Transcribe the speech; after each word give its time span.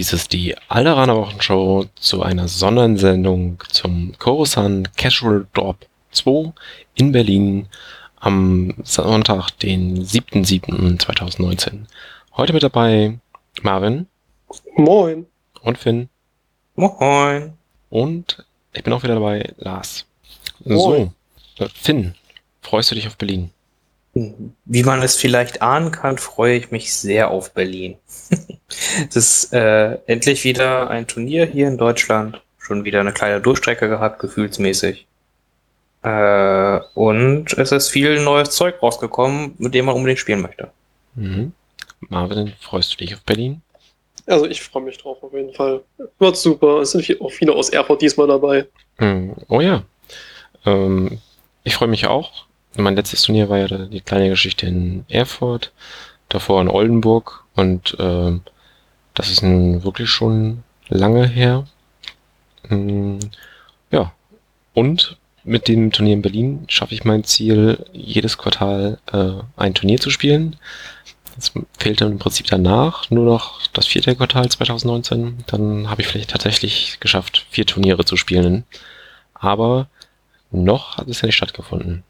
Dies 0.00 0.14
ist 0.14 0.32
die 0.32 0.56
Alderaner 0.68 1.14
Wochenshow 1.14 1.84
zu 1.94 2.22
einer 2.22 2.48
Sondersendung 2.48 3.62
zum 3.68 4.14
Coruscant 4.18 4.96
Casual 4.96 5.46
Drop 5.52 5.76
2 6.12 6.54
in 6.94 7.12
Berlin 7.12 7.68
am 8.18 8.72
Sonntag, 8.82 9.50
den 9.58 10.02
7.7.2019. 10.02 11.80
Heute 12.34 12.54
mit 12.54 12.62
dabei 12.62 13.18
Marvin. 13.60 14.06
Moin. 14.74 15.26
Und 15.60 15.76
Finn. 15.76 16.08
Moin. 16.76 17.52
Und 17.90 18.46
ich 18.72 18.82
bin 18.82 18.94
auch 18.94 19.02
wieder 19.02 19.16
dabei, 19.16 19.52
Lars. 19.58 20.06
Moin. 20.64 21.12
So, 21.58 21.68
Finn, 21.74 22.14
freust 22.62 22.90
du 22.90 22.94
dich 22.94 23.06
auf 23.06 23.18
Berlin? 23.18 23.50
Wie 24.12 24.82
man 24.82 25.02
es 25.02 25.16
vielleicht 25.16 25.62
ahnen 25.62 25.92
kann, 25.92 26.18
freue 26.18 26.56
ich 26.56 26.70
mich 26.70 26.92
sehr 26.92 27.30
auf 27.30 27.52
Berlin. 27.54 27.96
es 29.08 29.16
ist 29.16 29.52
äh, 29.52 29.98
endlich 30.06 30.42
wieder 30.44 30.90
ein 30.90 31.06
Turnier 31.06 31.46
hier 31.46 31.68
in 31.68 31.78
Deutschland. 31.78 32.42
Schon 32.58 32.84
wieder 32.84 33.00
eine 33.00 33.12
kleine 33.12 33.40
Durchstrecke 33.40 33.88
gehabt, 33.88 34.18
gefühlsmäßig. 34.18 35.06
Äh, 36.02 36.80
und 36.94 37.52
es 37.56 37.72
ist 37.72 37.88
viel 37.88 38.20
neues 38.22 38.50
Zeug 38.50 38.82
rausgekommen, 38.82 39.54
mit 39.58 39.74
dem 39.74 39.84
man 39.84 39.94
unbedingt 39.94 40.18
spielen 40.18 40.42
möchte. 40.42 40.70
Mhm. 41.14 41.52
Marvin, 42.08 42.52
freust 42.60 42.92
du 42.92 42.96
dich 42.96 43.14
auf 43.14 43.22
Berlin? 43.22 43.62
Also 44.26 44.46
ich 44.46 44.62
freue 44.62 44.82
mich 44.82 44.98
drauf 44.98 45.22
auf 45.22 45.32
jeden 45.32 45.52
Fall. 45.52 45.82
Wird 46.18 46.36
super. 46.36 46.80
Es 46.80 46.92
sind 46.92 47.20
auch 47.20 47.30
viele 47.30 47.52
aus 47.52 47.68
Erfurt 47.70 48.02
diesmal 48.02 48.26
dabei. 48.26 48.66
Mhm. 48.98 49.34
Oh 49.48 49.60
ja. 49.60 49.82
Ähm, 50.66 51.20
ich 51.64 51.74
freue 51.74 51.88
mich 51.88 52.06
auch. 52.06 52.46
Mein 52.76 52.96
letztes 52.96 53.22
Turnier 53.22 53.48
war 53.48 53.58
ja 53.58 53.66
die 53.66 54.00
kleine 54.00 54.28
Geschichte 54.28 54.66
in 54.66 55.04
Erfurt, 55.08 55.72
davor 56.28 56.60
in 56.60 56.68
Oldenburg 56.68 57.44
und 57.54 57.98
äh, 57.98 58.38
das 59.14 59.30
ist 59.30 59.42
nun 59.42 59.82
wirklich 59.82 60.08
schon 60.08 60.62
lange 60.88 61.26
her. 61.26 61.66
Hm, 62.68 63.18
ja, 63.90 64.12
und 64.74 65.16
mit 65.42 65.68
dem 65.68 65.90
Turnier 65.90 66.14
in 66.14 66.22
Berlin 66.22 66.64
schaffe 66.68 66.94
ich 66.94 67.04
mein 67.04 67.24
Ziel, 67.24 67.84
jedes 67.92 68.38
Quartal 68.38 68.98
äh, 69.12 69.32
ein 69.56 69.74
Turnier 69.74 69.98
zu 69.98 70.10
spielen. 70.10 70.56
Es 71.38 71.52
fehlt 71.78 72.00
dann 72.00 72.12
im 72.12 72.18
Prinzip 72.18 72.46
danach 72.46 73.10
nur 73.10 73.24
noch 73.24 73.66
das 73.72 73.86
vierte 73.86 74.14
Quartal 74.14 74.48
2019. 74.48 75.44
Dann 75.46 75.88
habe 75.88 76.02
ich 76.02 76.08
vielleicht 76.08 76.30
tatsächlich 76.30 76.98
geschafft, 77.00 77.46
vier 77.50 77.66
Turniere 77.66 78.04
zu 78.04 78.16
spielen. 78.16 78.64
Aber 79.34 79.88
noch 80.50 80.98
hat 80.98 81.08
es 81.08 81.22
ja 81.22 81.26
nicht 81.26 81.36
stattgefunden. 81.36 82.04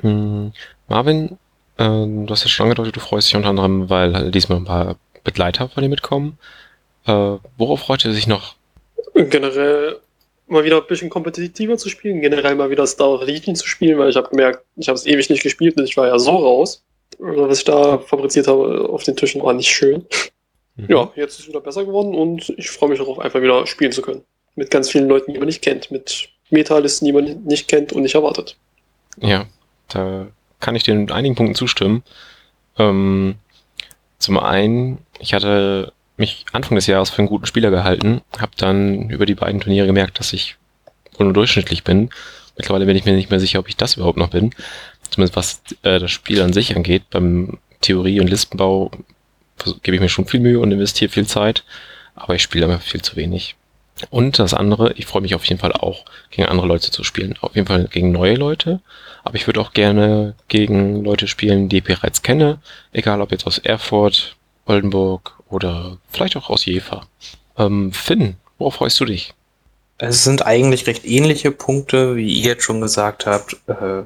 Hm, 0.00 0.52
Marvin, 0.88 1.38
äh, 1.78 1.84
du 1.84 2.26
hast 2.28 2.44
ja 2.44 2.48
schon 2.48 2.64
angedeutet, 2.64 2.96
du 2.96 3.00
freust 3.00 3.28
dich 3.28 3.36
unter 3.36 3.48
anderem, 3.48 3.90
weil 3.90 4.14
halt 4.14 4.34
diesmal 4.34 4.58
ein 4.58 4.64
paar 4.64 4.96
Begleiter 5.24 5.68
von 5.68 5.82
dir 5.82 5.88
mitkommen. 5.88 6.38
Äh, 7.06 7.36
worauf 7.56 7.80
freut 7.80 8.04
ihr 8.04 8.12
sich 8.12 8.26
noch? 8.26 8.54
Generell 9.14 9.98
mal 10.46 10.64
wieder 10.64 10.76
ein 10.78 10.86
bisschen 10.86 11.10
kompetitiver 11.10 11.76
zu 11.78 11.88
spielen, 11.88 12.20
generell 12.20 12.54
mal 12.54 12.70
wieder 12.70 12.86
Star 12.86 13.24
Legion 13.24 13.56
zu 13.56 13.66
spielen, 13.66 13.98
weil 13.98 14.10
ich 14.10 14.16
habe 14.16 14.28
gemerkt, 14.28 14.64
ich 14.76 14.88
habe 14.88 14.96
es 14.96 15.06
ewig 15.06 15.28
nicht 15.30 15.42
gespielt 15.42 15.76
und 15.76 15.84
ich 15.84 15.96
war 15.96 16.06
ja 16.06 16.18
so 16.18 16.30
raus. 16.30 16.82
Was 17.18 17.58
ich 17.58 17.64
da 17.64 17.98
fabriziert 17.98 18.48
habe 18.48 18.88
auf 18.88 19.02
den 19.04 19.16
Tischen 19.16 19.42
war 19.42 19.52
nicht 19.52 19.70
schön. 19.70 20.06
Mhm. 20.76 20.86
Ja, 20.88 21.12
jetzt 21.14 21.34
ist 21.34 21.40
es 21.40 21.48
wieder 21.48 21.60
besser 21.60 21.84
geworden 21.84 22.14
und 22.14 22.54
ich 22.56 22.70
freue 22.70 22.90
mich 22.90 22.98
darauf, 22.98 23.18
einfach 23.18 23.40
wieder 23.40 23.66
spielen 23.66 23.92
zu 23.92 24.02
können. 24.02 24.22
Mit 24.54 24.70
ganz 24.70 24.90
vielen 24.90 25.08
Leuten, 25.08 25.32
die 25.32 25.38
man 25.38 25.46
nicht 25.46 25.62
kennt, 25.62 25.90
mit 25.90 26.28
Metalisten, 26.50 27.06
die 27.06 27.12
man 27.12 27.42
nicht 27.44 27.68
kennt 27.68 27.92
und 27.92 28.02
nicht 28.02 28.14
erwartet. 28.14 28.56
Ja, 29.20 29.46
da 29.94 30.26
kann 30.60 30.74
ich 30.74 30.82
dir 30.82 30.94
in 30.94 31.10
einigen 31.10 31.34
Punkten 31.34 31.54
zustimmen. 31.54 32.02
Ähm, 32.78 33.36
zum 34.18 34.38
einen, 34.38 34.98
ich 35.18 35.34
hatte 35.34 35.92
mich 36.16 36.46
Anfang 36.52 36.76
des 36.76 36.86
Jahres 36.86 37.10
für 37.10 37.18
einen 37.18 37.28
guten 37.28 37.46
Spieler 37.46 37.70
gehalten, 37.70 38.20
habe 38.38 38.52
dann 38.56 39.10
über 39.10 39.26
die 39.26 39.34
beiden 39.34 39.60
Turniere 39.60 39.86
gemerkt, 39.86 40.18
dass 40.18 40.32
ich 40.32 40.56
wohl 41.16 41.26
nur 41.26 41.34
durchschnittlich 41.34 41.84
bin. 41.84 42.10
Mittlerweile 42.56 42.86
bin 42.86 42.96
ich 42.96 43.04
mir 43.04 43.12
nicht 43.12 43.30
mehr 43.30 43.40
sicher, 43.40 43.58
ob 43.58 43.68
ich 43.68 43.76
das 43.76 43.96
überhaupt 43.96 44.18
noch 44.18 44.30
bin. 44.30 44.54
Zumindest 45.10 45.36
was 45.36 45.62
äh, 45.82 45.98
das 45.98 46.10
Spiel 46.10 46.40
an 46.42 46.52
sich 46.52 46.76
angeht. 46.76 47.10
Beim 47.10 47.58
Theorie- 47.80 48.20
und 48.20 48.28
Listenbau 48.28 48.90
gebe 49.82 49.96
ich 49.96 50.00
mir 50.00 50.08
schon 50.08 50.26
viel 50.26 50.40
Mühe 50.40 50.58
und 50.58 50.72
investiere 50.72 51.10
viel 51.10 51.26
Zeit, 51.26 51.64
aber 52.14 52.34
ich 52.34 52.42
spiele 52.42 52.64
immer 52.64 52.78
viel 52.78 53.02
zu 53.02 53.16
wenig. 53.16 53.56
Und 54.10 54.38
das 54.38 54.54
andere, 54.54 54.92
ich 54.94 55.06
freue 55.06 55.22
mich 55.22 55.34
auf 55.34 55.44
jeden 55.44 55.60
Fall 55.60 55.72
auch, 55.72 56.04
gegen 56.30 56.48
andere 56.48 56.66
Leute 56.66 56.90
zu 56.90 57.04
spielen. 57.04 57.36
Auf 57.40 57.54
jeden 57.54 57.66
Fall 57.66 57.88
gegen 57.90 58.12
neue 58.12 58.34
Leute. 58.34 58.80
Aber 59.24 59.36
ich 59.36 59.46
würde 59.46 59.60
auch 59.60 59.72
gerne 59.72 60.34
gegen 60.48 61.04
Leute 61.04 61.28
spielen, 61.28 61.68
die 61.68 61.78
ich 61.78 61.84
bereits 61.84 62.22
kenne. 62.22 62.58
Egal 62.92 63.20
ob 63.20 63.30
jetzt 63.30 63.46
aus 63.46 63.58
Erfurt, 63.58 64.36
Oldenburg 64.66 65.38
oder 65.48 65.98
vielleicht 66.10 66.36
auch 66.36 66.50
aus 66.50 66.64
Jever. 66.64 67.06
Ähm, 67.56 67.92
Finn, 67.92 68.36
worauf 68.58 68.76
freust 68.76 68.98
du 69.00 69.04
dich? 69.04 69.34
Es 69.98 70.24
sind 70.24 70.44
eigentlich 70.44 70.86
recht 70.86 71.04
ähnliche 71.04 71.52
Punkte, 71.52 72.16
wie 72.16 72.26
ihr 72.26 72.44
jetzt 72.52 72.64
schon 72.64 72.80
gesagt 72.80 73.26
habt. 73.26 73.56
Äh, 73.68 74.02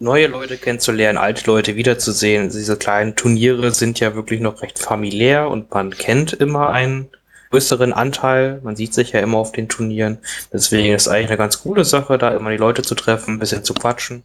neue 0.00 0.26
Leute 0.28 0.56
kennenzulernen, 0.56 1.18
alte 1.18 1.46
Leute 1.46 1.76
wiederzusehen. 1.76 2.50
Diese 2.50 2.76
kleinen 2.76 3.16
Turniere 3.16 3.72
sind 3.72 4.00
ja 4.00 4.14
wirklich 4.14 4.40
noch 4.40 4.62
recht 4.62 4.78
familiär 4.78 5.48
und 5.48 5.70
man 5.70 5.90
kennt 5.90 6.32
immer 6.32 6.70
einen 6.70 7.08
größeren 7.50 7.92
Anteil. 7.92 8.60
Man 8.62 8.76
sieht 8.76 8.94
sich 8.94 9.12
ja 9.12 9.20
immer 9.20 9.38
auf 9.38 9.52
den 9.52 9.68
Turnieren. 9.68 10.18
Deswegen 10.52 10.94
ist 10.94 11.02
es 11.02 11.08
eigentlich 11.08 11.28
eine 11.28 11.36
ganz 11.36 11.62
coole 11.62 11.84
Sache, 11.84 12.18
da 12.18 12.30
immer 12.30 12.50
die 12.50 12.56
Leute 12.56 12.82
zu 12.82 12.94
treffen, 12.94 13.34
ein 13.34 13.38
bisschen 13.38 13.64
zu 13.64 13.74
quatschen. 13.74 14.22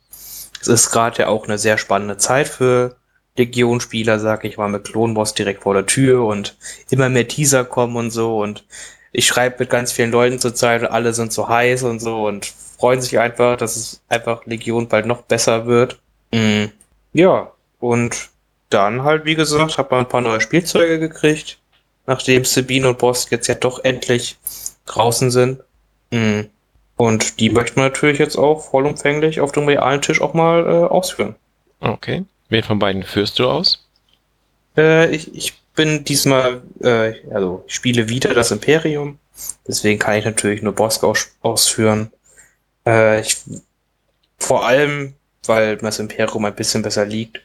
Es 0.61 0.67
ist 0.67 0.91
gerade 0.91 1.23
ja 1.23 1.28
auch 1.28 1.45
eine 1.45 1.57
sehr 1.57 1.78
spannende 1.78 2.17
Zeit 2.17 2.47
für 2.47 2.95
Legion-Spieler, 3.38 4.19
sag 4.19 4.45
ich 4.45 4.57
mal, 4.57 4.69
mit 4.69 4.85
Klonboss 4.85 5.33
direkt 5.33 5.63
vor 5.63 5.73
der 5.73 5.85
Tür 5.85 6.25
und 6.25 6.56
immer 6.89 7.09
mehr 7.09 7.28
Teaser 7.28 7.66
kommen 7.66 7.95
und 7.95 8.12
so. 8.12 8.39
Und 8.39 8.63
ich 9.12 9.25
schreibe 9.25 9.57
mit 9.59 9.69
ganz 9.69 9.91
vielen 9.91 10.12
Leuten 10.12 10.39
zurzeit 10.39 10.81
und 10.81 10.88
alle 10.88 11.13
sind 11.13 11.33
so 11.33 11.47
heiß 11.47 11.83
und 11.83 12.00
so 12.00 12.25
und 12.28 12.45
freuen 12.78 13.01
sich 13.01 13.19
einfach, 13.19 13.57
dass 13.57 13.75
es 13.75 14.01
einfach 14.09 14.45
Legion 14.45 14.88
bald 14.88 15.06
noch 15.06 15.23
besser 15.23 15.66
wird. 15.66 16.00
Mhm. 16.31 16.72
Ja, 17.13 17.51
und 17.79 18.29
dann 18.69 19.03
halt, 19.03 19.25
wie 19.25 19.35
gesagt, 19.35 19.78
hat 19.78 19.91
man 19.91 20.01
ein 20.01 20.09
paar 20.09 20.22
neue 20.22 20.41
Spielzeuge 20.41 21.00
gekriegt 21.00 21.59
nachdem 22.06 22.46
Sabine 22.46 22.90
und 22.90 22.97
Boss 22.97 23.30
jetzt 23.30 23.47
ja 23.47 23.56
doch 23.56 23.84
endlich 23.84 24.38
draußen 24.86 25.31
sind. 25.31 25.62
Mhm. 26.12 26.50
Und 26.96 27.40
die 27.40 27.50
möchte 27.50 27.80
man 27.80 27.90
natürlich 27.90 28.19
jetzt 28.19 28.38
auch 28.38 28.69
vollumfänglich 28.69 29.40
auf 29.40 29.52
dem 29.52 29.68
realen 29.68 30.02
Tisch 30.02 30.22
auch 30.22 30.34
mal 30.34 30.66
äh, 30.66 30.86
ausführen. 30.86 31.36
Okay. 31.80 32.24
Wen 32.50 32.63
von 32.63 32.80
beiden 32.80 33.03
führst 33.03 33.40
du 33.40 33.50
aus? 33.50 33.86
Äh, 34.78 35.13
ich, 35.13 35.34
ich 35.36 35.53
bin 35.75 36.03
diesmal, 36.03 36.62
äh, 36.81 37.13
also 37.34 37.63
ich 37.68 37.75
spiele 37.75 38.09
wieder 38.09 38.34
das 38.34 38.52
Imperium. 38.52 39.18
Deswegen 39.68 40.00
kann 40.00 40.18
ich 40.18 40.25
natürlich 40.25 40.62
nur 40.62 40.74
Bosk 40.74 41.03
aus, 41.03 41.31
ausführen. 41.42 42.12
Äh, 42.86 43.22
ich, 43.22 43.38
vor 44.38 44.66
allem, 44.66 45.13
weil 45.46 45.78
das 45.78 46.00
Imperium 46.00 46.46
ein 46.46 46.56
bisschen 46.56 46.84
besser 46.84 47.06
liegt 47.06 47.42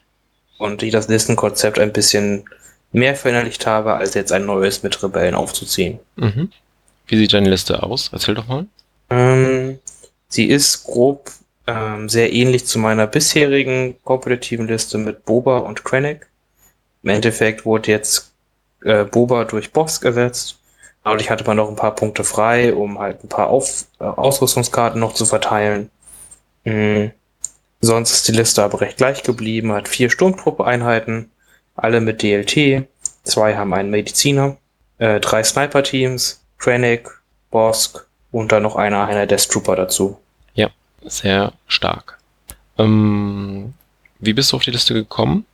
und 0.57 0.83
ich 0.83 0.91
das 0.91 1.07
Listenkonzept 1.07 1.79
ein 1.79 1.91
bisschen 1.91 2.45
mehr 2.91 3.15
verinnerlicht 3.15 3.65
habe, 3.65 3.93
als 3.95 4.13
jetzt 4.13 4.31
ein 4.31 4.45
neues 4.45 4.83
mit 4.83 5.01
Rebellen 5.03 5.35
aufzuziehen. 5.35 5.99
Mhm. 6.15 6.51
Wie 7.07 7.17
sieht 7.17 7.33
deine 7.33 7.49
Liste 7.49 7.83
aus? 7.83 8.09
Erzähl 8.11 8.35
doch 8.35 8.47
mal. 8.47 8.65
Ähm, 9.09 9.79
sie 10.27 10.45
ist 10.45 10.83
grob 10.83 11.31
ähm, 11.67 12.09
sehr 12.09 12.33
ähnlich 12.33 12.65
zu 12.65 12.79
meiner 12.79 13.07
bisherigen 13.07 13.95
kompetitiven 14.03 14.67
Liste 14.67 14.97
mit 14.97 15.25
Boba 15.25 15.59
und 15.59 15.83
Krennic. 15.83 16.27
Im 17.03 17.09
Endeffekt 17.09 17.65
wurde 17.65 17.91
jetzt 17.91 18.31
äh, 18.83 19.05
Boba 19.05 19.45
durch 19.45 19.71
Boss 19.71 20.01
ersetzt. 20.01 20.57
Aber 21.03 21.19
ich 21.19 21.29
hatte 21.29 21.45
mal 21.45 21.55
noch 21.55 21.69
ein 21.69 21.75
paar 21.75 21.95
Punkte 21.95 22.23
frei, 22.23 22.73
um 22.73 22.99
halt 22.99 23.23
ein 23.23 23.29
paar 23.29 23.47
Auf 23.49 23.85
äh, 23.99 24.03
Ausrüstungskarten 24.03 24.99
noch 24.99 25.13
zu 25.13 25.25
verteilen. 25.25 25.89
Mhm. 26.65 27.11
Sonst 27.81 28.11
ist 28.11 28.27
die 28.27 28.33
Liste 28.33 28.63
aber 28.63 28.81
recht 28.81 28.97
gleich 28.97 29.23
geblieben, 29.23 29.71
hat 29.71 29.87
vier 29.87 30.09
Sturmtruppe-Einheiten, 30.09 31.31
alle 31.83 32.01
mit 32.01 32.21
DLT. 32.21 32.87
Zwei 33.23 33.55
haben 33.55 33.73
einen 33.73 33.89
Mediziner, 33.89 34.57
äh, 34.97 35.19
drei 35.19 35.43
Sniper-Teams, 35.43 36.43
Krennic, 36.57 37.09
Bosk 37.51 38.07
und 38.31 38.51
dann 38.51 38.63
noch 38.63 38.75
eine 38.75 39.03
Einheit 39.03 39.31
Death 39.31 39.49
Trooper 39.49 39.75
dazu. 39.75 40.19
Ja, 40.53 40.69
sehr 41.05 41.53
stark. 41.67 42.19
Ähm, 42.77 43.73
wie 44.19 44.33
bist 44.33 44.51
du 44.51 44.57
auf 44.57 44.63
die 44.63 44.71
Liste 44.71 44.93
gekommen? 44.93 45.45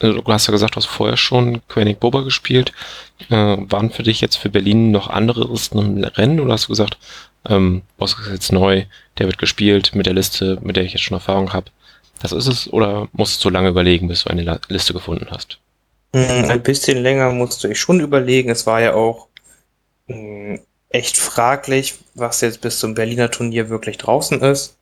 Also, 0.00 0.20
du 0.20 0.32
hast 0.32 0.46
ja 0.46 0.52
gesagt, 0.52 0.74
du 0.74 0.76
hast 0.76 0.86
vorher 0.86 1.16
schon 1.16 1.60
Krennic 1.68 2.00
Boba 2.00 2.22
gespielt. 2.22 2.72
Äh, 3.28 3.34
waren 3.34 3.90
für 3.90 4.02
dich 4.02 4.20
jetzt 4.20 4.36
für 4.36 4.48
Berlin 4.48 4.90
noch 4.90 5.08
andere 5.08 5.46
Listen 5.50 5.78
im 5.78 6.04
Rennen 6.04 6.40
oder 6.40 6.54
hast 6.54 6.64
du 6.64 6.68
gesagt, 6.68 6.98
ähm, 7.48 7.82
Bosk 7.98 8.20
ist 8.20 8.32
jetzt 8.32 8.52
neu, 8.52 8.84
der 9.18 9.26
wird 9.26 9.38
gespielt 9.38 9.94
mit 9.94 10.06
der 10.06 10.14
Liste, 10.14 10.58
mit 10.62 10.76
der 10.76 10.84
ich 10.84 10.92
jetzt 10.92 11.02
schon 11.02 11.16
Erfahrung 11.16 11.52
habe? 11.52 11.70
Das 12.20 12.32
ist 12.32 12.46
es 12.46 12.72
oder 12.72 13.08
musst 13.12 13.44
du 13.44 13.50
lange 13.50 13.70
überlegen, 13.70 14.08
bis 14.08 14.24
du 14.24 14.30
eine 14.30 14.60
Liste 14.68 14.92
gefunden 14.92 15.28
hast? 15.30 15.58
Hm, 16.14 16.50
ein 16.50 16.62
bisschen 16.62 16.98
länger 16.98 17.30
musste 17.32 17.68
ich 17.68 17.80
schon 17.80 18.00
überlegen. 18.00 18.50
Es 18.50 18.66
war 18.66 18.80
ja 18.80 18.94
auch 18.94 19.28
mh, 20.08 20.16
hm, 20.16 20.60
echt 20.90 21.16
fraglich, 21.16 21.94
was 22.14 22.40
jetzt 22.40 22.60
bis 22.60 22.78
zum 22.78 22.94
Berliner 22.94 23.30
Turnier 23.30 23.68
wirklich 23.68 23.96
draußen 23.96 24.40
ist. 24.40 24.76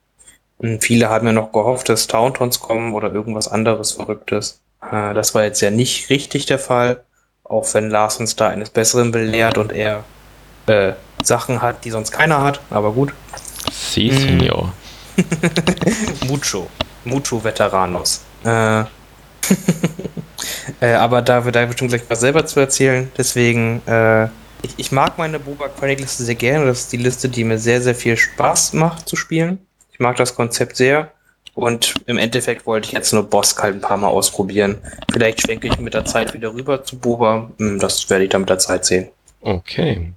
Und 0.58 0.68
hm, 0.68 0.80
viele 0.80 1.08
haben 1.08 1.26
ja 1.26 1.32
noch 1.32 1.52
gehofft, 1.52 1.88
dass 1.88 2.06
Tauntons 2.06 2.60
kommen 2.60 2.94
oder 2.94 3.12
irgendwas 3.12 3.48
anderes 3.48 3.92
Verrücktes. 3.92 4.60
Äh, 4.82 5.14
das 5.14 5.34
war 5.34 5.44
jetzt 5.44 5.60
ja 5.60 5.70
nicht 5.70 6.10
richtig 6.10 6.46
der 6.46 6.58
Fall. 6.58 7.04
Auch 7.44 7.72
wenn 7.72 7.88
Lars 7.88 8.18
uns 8.18 8.36
da 8.36 8.48
eines 8.48 8.70
Besseren 8.70 9.10
belehrt 9.10 9.56
und 9.56 9.72
er 9.72 10.04
äh, 10.66 10.92
Sachen 11.22 11.62
hat, 11.62 11.84
die 11.84 11.90
sonst 11.90 12.10
keiner 12.10 12.42
hat, 12.42 12.60
aber 12.70 12.92
gut. 12.92 13.12
Si, 13.72 14.10
Mm. 14.10 14.18
Senor. 14.18 14.72
Mucho. 16.28 16.68
Mucho 17.04 17.42
Veteranos. 17.42 18.22
Äh, 18.44 18.80
äh, 20.80 20.92
aber 20.94 21.22
da 21.22 21.44
wird 21.44 21.56
da 21.56 21.66
bestimmt 21.66 21.90
gleich 21.90 22.02
was 22.08 22.20
selber 22.20 22.46
zu 22.46 22.60
erzählen. 22.60 23.10
Deswegen, 23.16 23.82
äh, 23.86 24.24
ich, 24.62 24.74
ich 24.76 24.92
mag 24.92 25.18
meine 25.18 25.38
Boba 25.38 25.68
Chronic 25.68 26.00
Liste 26.00 26.24
sehr 26.24 26.34
gerne. 26.34 26.66
Das 26.66 26.80
ist 26.80 26.92
die 26.92 26.96
Liste, 26.98 27.28
die 27.28 27.44
mir 27.44 27.58
sehr, 27.58 27.80
sehr 27.80 27.94
viel 27.94 28.16
Spaß 28.16 28.74
macht 28.74 29.08
zu 29.08 29.16
spielen. 29.16 29.58
Ich 29.92 30.00
mag 30.00 30.16
das 30.16 30.34
Konzept 30.34 30.76
sehr. 30.76 31.12
Und 31.54 31.94
im 32.06 32.18
Endeffekt 32.18 32.66
wollte 32.66 32.86
ich 32.86 32.92
jetzt 32.92 33.12
nur 33.12 33.24
Boss 33.24 33.56
halt 33.58 33.74
ein 33.74 33.80
paar 33.80 33.96
Mal 33.96 34.06
ausprobieren. 34.06 34.78
Vielleicht 35.10 35.40
schwenke 35.42 35.66
ich 35.66 35.78
mit 35.78 35.92
der 35.92 36.04
Zeit 36.04 36.32
wieder 36.32 36.52
rüber 36.52 36.84
zu 36.84 36.98
Boba. 36.98 37.50
Hm, 37.58 37.80
Das 37.80 38.08
werde 38.08 38.24
ich 38.24 38.30
dann 38.30 38.42
mit 38.42 38.50
der 38.50 38.60
Zeit 38.60 38.84
sehen. 38.84 39.08
Okay. 39.40 40.12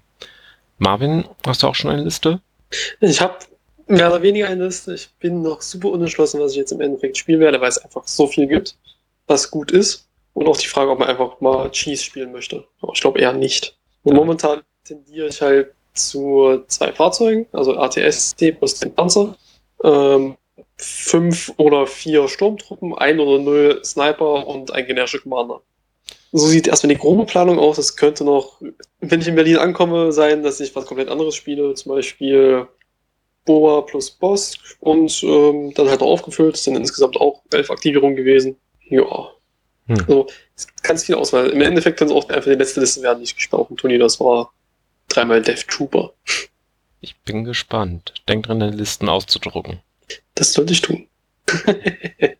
Marvin, 0.77 1.25
hast 1.45 1.63
du 1.63 1.67
auch 1.67 1.75
schon 1.75 1.91
eine 1.91 2.03
Liste? 2.03 2.41
Ich 2.99 3.21
habe 3.21 3.35
mehr 3.91 4.07
oder 4.07 4.21
weniger 4.21 4.47
eine 4.47 4.65
Liste. 4.65 4.93
Ich 4.93 5.09
bin 5.19 5.41
noch 5.41 5.61
super 5.61 5.89
unentschlossen, 5.89 6.39
was 6.39 6.51
ich 6.51 6.57
jetzt 6.57 6.71
im 6.71 6.81
Endeffekt 6.81 7.17
spielen 7.17 7.39
werde, 7.39 7.59
weil 7.61 7.69
es 7.69 7.77
einfach 7.77 8.07
so 8.07 8.27
viel 8.27 8.47
gibt, 8.47 8.77
was 9.27 9.51
gut 9.51 9.71
ist. 9.71 10.07
Und 10.33 10.47
auch 10.47 10.57
die 10.57 10.67
Frage, 10.67 10.91
ob 10.91 10.99
man 10.99 11.09
einfach 11.09 11.41
mal 11.41 11.69
Cheese 11.71 12.03
spielen 12.03 12.31
möchte. 12.31 12.65
Aber 12.81 12.93
ich 12.95 13.01
glaube 13.01 13.19
eher 13.19 13.33
nicht. 13.33 13.77
Und 14.03 14.15
momentan 14.15 14.61
tendiere 14.85 15.27
ich 15.27 15.41
halt 15.41 15.73
zu 15.93 16.63
zwei 16.67 16.93
Fahrzeugen, 16.93 17.47
also 17.51 17.77
ATST 17.77 18.57
plus 18.57 18.79
den 18.79 18.95
Panzer, 18.95 19.35
ähm, 19.83 20.37
fünf 20.77 21.51
oder 21.57 21.85
vier 21.85 22.29
Sturmtruppen, 22.29 22.95
ein 22.97 23.19
oder 23.19 23.43
null 23.43 23.81
Sniper 23.83 24.47
und 24.47 24.71
ein 24.71 24.85
generischer 24.85 25.19
Commander. 25.19 25.61
So 26.31 26.47
sieht 26.47 26.67
erstmal 26.67 26.93
die 26.95 26.99
grobe 26.99 27.25
Planung 27.25 27.59
aus. 27.59 27.77
Es 27.77 27.97
könnte 27.97 28.23
noch, 28.23 28.61
wenn 29.01 29.19
ich 29.19 29.27
in 29.27 29.35
Berlin 29.35 29.57
ankomme, 29.57 30.13
sein, 30.13 30.43
dass 30.43 30.61
ich 30.61 30.73
was 30.75 30.85
komplett 30.85 31.09
anderes 31.09 31.35
spiele, 31.35 31.73
zum 31.73 31.91
Beispiel 31.91 32.67
Boa 33.45 33.81
plus 33.81 34.11
Boss 34.11 34.57
und 34.79 35.23
ähm, 35.23 35.73
dann 35.73 35.89
halt 35.89 36.01
aufgefüllt. 36.01 36.55
Es 36.55 36.63
sind 36.63 36.75
insgesamt 36.75 37.17
auch 37.17 37.41
elf 37.51 37.69
Aktivierungen 37.71 38.15
gewesen. 38.15 38.55
Ja. 38.89 39.29
Hm. 39.87 39.99
Also, 39.99 40.27
ganz 40.83 41.05
viel 41.05 41.15
Auswahl. 41.15 41.49
Im 41.49 41.61
Endeffekt 41.61 41.97
kann 41.97 42.07
es 42.07 42.13
auch 42.13 42.29
einfach 42.29 42.51
die 42.51 42.57
letzte 42.57 42.79
Liste 42.79 43.01
werden, 43.01 43.19
die 43.19 43.25
ich 43.25 43.35
gespielt 43.35 43.59
habe 43.59 43.75
Turnier. 43.75 43.99
Das 43.99 44.19
war 44.19 44.53
dreimal 45.07 45.41
Death 45.41 45.67
Trooper. 45.67 46.13
Ich 46.99 47.15
bin 47.21 47.43
gespannt. 47.43 48.13
Denk 48.27 48.45
dran, 48.45 48.59
deine 48.59 48.75
Listen 48.75 49.09
auszudrucken. 49.09 49.79
Das 50.35 50.53
sollte 50.53 50.73
ich 50.73 50.81
tun. 50.81 51.07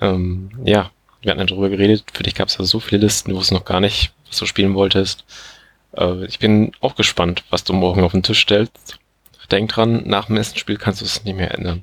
Ähm, 0.00 0.50
ja, 0.64 0.90
wir 1.22 1.30
hatten 1.30 1.40
ja 1.40 1.46
darüber 1.46 1.68
geredet. 1.68 2.04
Für 2.12 2.22
dich 2.22 2.34
gab 2.34 2.48
es 2.48 2.58
ja 2.58 2.64
so 2.64 2.80
viele 2.80 3.02
Listen, 3.02 3.30
du 3.30 3.36
wusstest 3.36 3.52
noch 3.52 3.64
gar 3.64 3.80
nicht, 3.80 4.12
was 4.28 4.38
du 4.38 4.46
spielen 4.46 4.74
wolltest. 4.74 5.24
Äh, 5.96 6.24
ich 6.26 6.38
bin 6.38 6.72
auch 6.80 6.94
gespannt, 6.94 7.44
was 7.50 7.64
du 7.64 7.72
morgen 7.72 8.02
auf 8.02 8.12
den 8.12 8.22
Tisch 8.22 8.40
stellst. 8.40 8.98
Denk 9.50 9.70
dran, 9.72 10.02
nach 10.06 10.26
dem 10.26 10.36
ersten 10.36 10.58
Spiel 10.58 10.76
kannst 10.76 11.00
du 11.00 11.04
es 11.04 11.24
nicht 11.24 11.36
mehr 11.36 11.52
ändern. 11.54 11.82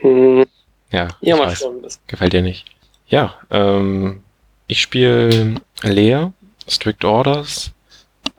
Hm, 0.00 0.44
Ja, 0.90 1.08
ja, 1.20 1.34
ich 1.34 1.40
mal 1.40 1.46
weiß. 1.48 1.58
schauen. 1.60 1.82
Gefällt 2.06 2.32
dir 2.32 2.42
nicht. 2.42 2.66
Ja, 3.08 3.34
ähm, 3.50 4.22
ich 4.66 4.80
spiele 4.80 5.54
Lea, 5.82 6.26
Strict 6.68 7.04
Orders, 7.04 7.70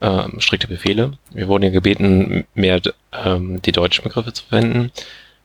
ähm, 0.01 0.39
strikte 0.41 0.67
Befehle. 0.67 1.17
Wir 1.31 1.47
wurden 1.47 1.63
ja 1.63 1.69
gebeten, 1.69 2.45
mehr 2.53 2.81
ähm, 3.13 3.61
die 3.61 3.71
deutschen 3.71 4.03
Begriffe 4.03 4.33
zu 4.33 4.43
verwenden. 4.45 4.91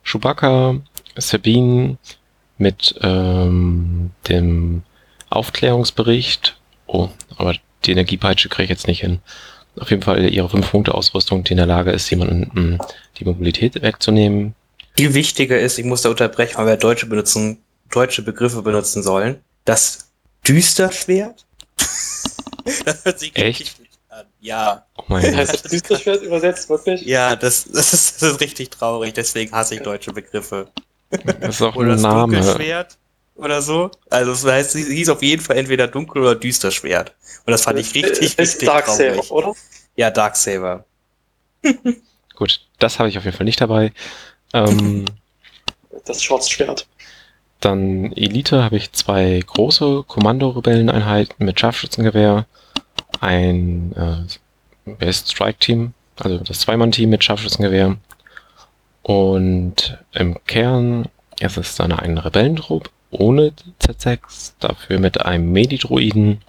Chewbacca, 0.04 0.76
Sabine 1.16 1.96
mit 2.58 2.94
ähm, 3.02 4.10
dem 4.28 4.82
Aufklärungsbericht. 5.30 6.56
Oh, 6.86 7.08
aber 7.36 7.54
die 7.84 7.92
Energiepeitsche 7.92 8.48
kriege 8.48 8.64
ich 8.64 8.70
jetzt 8.70 8.86
nicht 8.88 9.00
hin. 9.00 9.20
Auf 9.78 9.90
jeden 9.90 10.02
Fall 10.02 10.22
ihre 10.28 10.48
5-Punkte-Ausrüstung, 10.48 11.44
die 11.44 11.52
in 11.52 11.56
der 11.56 11.66
Lage 11.66 11.92
ist, 11.92 12.10
jemanden 12.10 12.74
mm, 12.74 12.78
die 13.18 13.24
Mobilität 13.24 13.80
wegzunehmen. 13.80 14.54
Viel 14.96 15.14
wichtiger 15.14 15.58
ist, 15.58 15.78
ich 15.78 15.84
muss 15.84 16.02
da 16.02 16.10
unterbrechen, 16.10 16.58
weil 16.58 16.66
wir 16.66 16.76
deutsche 16.76 17.06
benutzen, 17.06 17.62
deutsche 17.90 18.22
Begriffe 18.22 18.62
benutzen 18.62 19.02
sollen. 19.02 19.40
Das 19.64 20.10
Düsterschwert? 20.46 21.46
das 22.84 23.04
hört 23.04 23.18
sich 23.18 23.34
Echt? 23.34 23.60
richtig 23.60 23.88
an. 24.10 24.26
Ja. 24.40 24.84
Oh 24.96 25.04
mein 25.08 25.22
Gott. 25.22 25.36
Heißt 25.36 25.54
das 25.54 25.62
Düsterschwert 25.62 26.22
übersetzt, 26.22 26.68
wirklich? 26.68 27.02
Ja, 27.02 27.34
das, 27.36 27.64
das, 27.64 27.94
ist, 27.94 28.22
das 28.22 28.32
ist 28.32 28.40
richtig 28.40 28.70
traurig, 28.70 29.14
deswegen 29.14 29.52
hasse 29.52 29.76
ich 29.76 29.82
deutsche 29.82 30.12
Begriffe. 30.12 30.68
Das 31.40 31.56
ist 31.56 31.62
auch 31.62 31.76
Oder 31.76 31.86
ein 31.86 31.92
das 31.92 32.02
Name. 32.02 32.36
Dunkelschwert 32.36 32.98
oder 33.36 33.62
so. 33.62 33.90
Also 34.10 34.32
es 34.32 34.44
heißt, 34.44 34.74
es 34.76 34.86
hieß 34.86 35.08
auf 35.10 35.22
jeden 35.22 35.42
Fall 35.42 35.56
entweder 35.56 35.88
Dunkel- 35.88 36.22
oder 36.22 36.34
Düsterschwert. 36.34 37.12
Und 37.46 37.50
das 37.52 37.62
fand 37.62 37.78
ich 37.78 37.94
richtig, 37.94 38.18
Das 38.18 38.28
ist 38.28 38.38
richtig 38.38 38.68
Darksaber, 38.68 39.12
traurig. 39.14 39.30
oder? 39.30 39.54
Ja, 39.96 40.10
Darksaber. 40.10 40.84
Gut, 42.36 42.60
das 42.78 42.98
habe 42.98 43.08
ich 43.08 43.18
auf 43.18 43.24
jeden 43.24 43.36
Fall 43.36 43.44
nicht 43.46 43.60
dabei. 43.60 43.92
Ähm, 44.52 45.04
Das 46.06 46.22
Schwarzschwert. 46.22 46.86
dann 47.60 48.12
Elite 48.12 48.64
habe 48.64 48.76
ich 48.76 48.90
zwei 48.92 49.40
große 49.46 50.04
Kommando-Rebelleneinheiten 50.08 51.44
mit 51.46 51.60
Scharfschützengewehr, 51.60 52.46
ein 53.20 53.92
äh, 53.94 54.26
wer 54.98 55.08
ist 55.08 55.30
Strike-Team, 55.30 55.92
also 56.18 56.38
das 56.38 56.60
Zweimann-Team 56.60 57.08
mit 57.10 57.22
Scharfschützengewehr. 57.22 57.96
Und 59.02 59.98
im 60.12 60.42
Kern 60.46 61.06
ist 61.40 61.56
es 61.56 61.76
dann 61.76 61.92
ein 61.92 62.18
Rebellentrupp 62.18 62.90
ohne 63.12 63.52
Z6, 63.80 64.54
dafür 64.58 64.98
mit 64.98 65.24
einem 65.24 65.52
Medidroiden, 65.52 66.40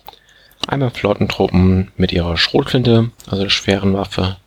einmal 0.67 0.91
Flottentruppen 0.91 1.91
mit 1.97 2.11
ihrer 2.11 2.37
Schrotflinte, 2.37 3.11
also 3.29 3.43
der 3.43 3.49
schweren 3.49 3.93
Waffe, 3.93 4.37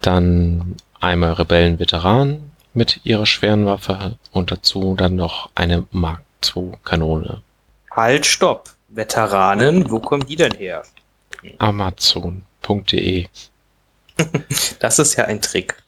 dann 0.00 0.76
einmal 1.00 1.32
Rebellenveteranen 1.32 2.52
mit 2.72 3.00
ihrer 3.04 3.26
schweren 3.26 3.66
Waffe 3.66 4.16
und 4.32 4.50
dazu 4.50 4.94
dann 4.96 5.16
noch 5.16 5.50
eine 5.54 5.86
Mark 5.90 6.22
II 6.54 6.72
Kanone. 6.84 7.42
Halt, 7.90 8.26
stopp. 8.26 8.70
Veteranen, 8.88 9.90
wo 9.90 9.98
kommen 9.98 10.26
die 10.26 10.36
denn 10.36 10.54
her? 10.54 10.84
Amazon.de. 11.58 13.26
Das 14.78 14.98
ist 15.00 15.16
ja 15.16 15.24
ein 15.24 15.42
Trick. 15.42 15.82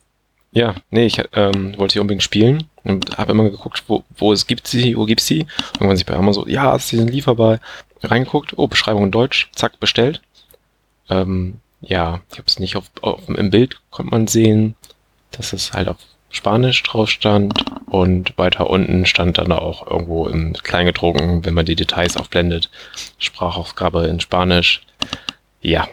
Ja, 0.56 0.74
nee, 0.88 1.04
ich 1.04 1.22
ähm, 1.34 1.76
wollte 1.76 1.92
sie 1.92 1.98
unbedingt 1.98 2.22
spielen 2.22 2.64
und 2.82 3.18
habe 3.18 3.32
immer 3.32 3.50
geguckt, 3.50 3.82
wo, 3.88 4.04
wo 4.16 4.32
es 4.32 4.46
gibt 4.46 4.66
sie, 4.66 4.96
wo 4.96 5.04
gibt's 5.04 5.26
sie. 5.26 5.46
Irgendwann 5.74 5.98
sich 5.98 6.06
bei 6.06 6.14
Amazon, 6.14 6.48
ja, 6.48 6.78
sie 6.78 6.96
sind 6.96 7.10
lieferbar, 7.10 7.60
reingeguckt, 8.02 8.54
oh, 8.56 8.66
Beschreibung 8.66 9.04
in 9.04 9.10
Deutsch, 9.10 9.50
zack, 9.54 9.78
bestellt. 9.80 10.22
Ähm, 11.10 11.60
ja, 11.82 12.22
ich 12.32 12.38
habe 12.38 12.46
es 12.46 12.58
nicht 12.58 12.74
auf, 12.76 12.90
auf, 13.02 13.28
im 13.28 13.50
Bild 13.50 13.82
konnte 13.90 14.10
man 14.10 14.28
sehen, 14.28 14.76
dass 15.30 15.52
es 15.52 15.74
halt 15.74 15.88
auf 15.88 15.98
Spanisch 16.30 16.82
drauf 16.84 17.10
stand 17.10 17.62
und 17.84 18.38
weiter 18.38 18.70
unten 18.70 19.04
stand 19.04 19.36
dann 19.36 19.52
auch 19.52 19.86
irgendwo 19.86 20.26
im 20.26 20.54
Kleingedruckten, 20.54 21.44
wenn 21.44 21.52
man 21.52 21.66
die 21.66 21.76
Details 21.76 22.16
aufblendet, 22.16 22.70
Sprachausgabe 23.18 24.06
in 24.06 24.20
Spanisch. 24.20 24.80
Ja, 25.60 25.86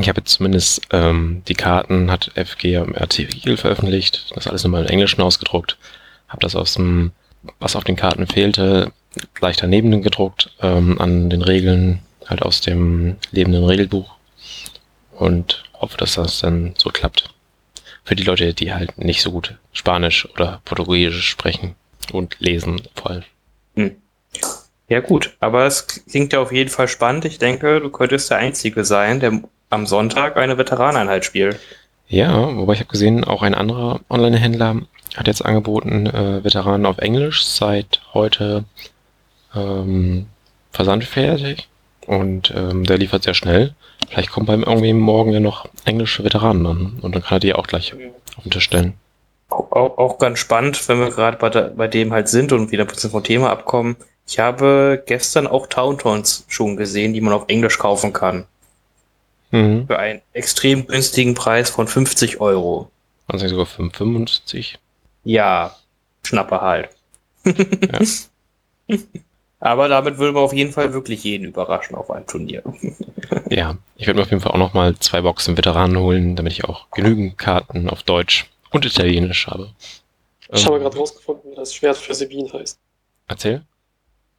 ich 0.00 0.08
habe 0.08 0.20
jetzt 0.20 0.32
zumindest 0.32 0.82
ähm, 0.90 1.42
die 1.48 1.54
Karten, 1.54 2.10
hat 2.10 2.30
FG 2.34 2.74
im 2.74 2.96
Artikel 2.96 3.56
veröffentlicht, 3.56 4.32
das 4.34 4.46
alles 4.46 4.64
nochmal 4.64 4.84
im 4.84 4.90
Englischen 4.90 5.22
ausgedruckt, 5.22 5.78
habe 6.28 6.40
das 6.40 6.54
aus 6.56 6.74
dem, 6.74 7.12
was 7.58 7.76
auf 7.76 7.84
den 7.84 7.96
Karten 7.96 8.26
fehlte, 8.26 8.92
gleich 9.34 9.56
daneben 9.56 10.02
gedruckt, 10.02 10.50
ähm, 10.60 11.00
an 11.00 11.30
den 11.30 11.42
Regeln, 11.42 12.00
halt 12.26 12.42
aus 12.42 12.60
dem 12.60 13.16
lebenden 13.30 13.64
Regelbuch 13.64 14.14
und 15.12 15.64
hoffe, 15.74 15.96
dass 15.96 16.14
das 16.14 16.40
dann 16.40 16.74
so 16.76 16.90
klappt. 16.90 17.30
Für 18.04 18.16
die 18.16 18.24
Leute, 18.24 18.54
die 18.54 18.72
halt 18.72 18.98
nicht 18.98 19.22
so 19.22 19.30
gut 19.30 19.56
Spanisch 19.72 20.28
oder 20.34 20.60
Portugiesisch 20.64 21.28
sprechen 21.28 21.74
und 22.12 22.36
lesen 22.38 22.80
vor 22.94 23.10
allem. 23.10 23.24
Hm. 23.74 23.96
Ja 24.88 25.00
gut, 25.00 25.36
aber 25.40 25.66
es 25.66 25.86
klingt 25.86 26.32
ja 26.32 26.40
auf 26.40 26.50
jeden 26.50 26.70
Fall 26.70 26.88
spannend. 26.88 27.26
Ich 27.26 27.38
denke, 27.38 27.80
du 27.80 27.90
könntest 27.90 28.30
der 28.30 28.38
Einzige 28.38 28.84
sein, 28.84 29.20
der 29.20 29.42
am 29.70 29.86
Sonntag 29.86 30.36
eine 30.36 30.58
Veteraneinheit 30.58 31.24
spielt. 31.24 31.58
Ja, 32.08 32.56
wobei 32.56 32.72
ich 32.74 32.80
habe 32.80 32.90
gesehen, 32.90 33.24
auch 33.24 33.42
ein 33.42 33.54
anderer 33.54 34.00
Online-Händler 34.08 34.76
hat 35.16 35.26
jetzt 35.26 35.44
angeboten, 35.44 36.06
äh, 36.06 36.42
Veteranen 36.42 36.86
auf 36.86 36.98
Englisch 36.98 37.44
seit 37.44 38.00
heute 38.14 38.64
ähm, 39.54 40.26
versandfertig 40.70 41.68
und 42.06 42.52
ähm, 42.56 42.84
der 42.84 42.98
liefert 42.98 43.24
sehr 43.24 43.34
schnell. 43.34 43.74
Vielleicht 44.08 44.30
kommt 44.30 44.46
beim 44.46 44.62
irgendwie 44.62 44.92
morgen 44.92 45.32
ja 45.32 45.40
noch 45.40 45.66
englische 45.84 46.24
Veteranen 46.24 46.66
an 46.66 46.98
und 47.02 47.14
dann 47.14 47.22
kann 47.22 47.36
er 47.36 47.40
die 47.40 47.54
auch 47.54 47.66
gleich 47.66 47.92
auf 47.92 48.42
den 48.42 48.50
Tisch 48.50 48.64
stellen. 48.64 48.94
Auch, 49.50 49.72
auch, 49.72 49.98
auch 49.98 50.18
ganz 50.18 50.38
spannend, 50.38 50.88
wenn 50.88 51.00
wir 51.00 51.10
gerade 51.10 51.36
bei, 51.36 51.48
bei 51.50 51.88
dem 51.88 52.12
halt 52.12 52.28
sind 52.28 52.52
und 52.52 52.70
wieder 52.70 52.84
ein 52.84 52.88
bisschen 52.88 53.10
vom 53.10 53.24
Thema 53.24 53.50
abkommen. 53.50 53.96
Ich 54.26 54.38
habe 54.38 55.02
gestern 55.06 55.46
auch 55.46 55.66
Tauntons 55.66 56.44
schon 56.48 56.76
gesehen, 56.76 57.14
die 57.14 57.20
man 57.20 57.32
auf 57.32 57.44
Englisch 57.48 57.78
kaufen 57.78 58.12
kann. 58.12 58.46
Mhm. 59.50 59.86
Für 59.86 59.98
einen 59.98 60.20
extrem 60.32 60.86
günstigen 60.86 61.34
Preis 61.34 61.70
von 61.70 61.86
50 61.88 62.40
Euro. 62.40 62.90
Also 63.26 63.46
sogar 63.48 63.66
5,55. 63.66 64.74
Ja, 65.24 65.76
Schnapper 66.24 66.60
halt. 66.60 66.90
Aber 69.60 69.88
damit 69.88 70.18
würden 70.18 70.36
wir 70.36 70.40
auf 70.40 70.52
jeden 70.52 70.72
Fall 70.72 70.92
wirklich 70.92 71.24
jeden 71.24 71.46
überraschen 71.46 71.96
auf 71.96 72.10
einem 72.10 72.26
Turnier. 72.26 72.62
Ja, 73.50 73.76
ich 73.96 74.06
werde 74.06 74.18
mir 74.18 74.24
auf 74.24 74.30
jeden 74.30 74.42
Fall 74.42 74.52
auch 74.52 74.58
nochmal 74.58 74.94
zwei 74.98 75.20
Boxen 75.22 75.56
Veteranen 75.56 75.98
holen, 75.98 76.36
damit 76.36 76.52
ich 76.52 76.64
auch 76.64 76.90
genügend 76.90 77.36
Karten 77.38 77.88
auf 77.88 78.02
Deutsch 78.02 78.46
und 78.70 78.84
Italienisch 78.84 79.46
habe. 79.46 79.70
Ich 80.52 80.64
habe 80.66 80.76
Ähm, 80.76 80.82
gerade 80.82 80.96
rausgefunden, 80.96 81.50
wie 81.50 81.54
das 81.56 81.74
Schwert 81.74 81.96
für 81.96 82.14
Sabine 82.14 82.50
heißt. 82.52 82.78
Erzähl. 83.26 83.62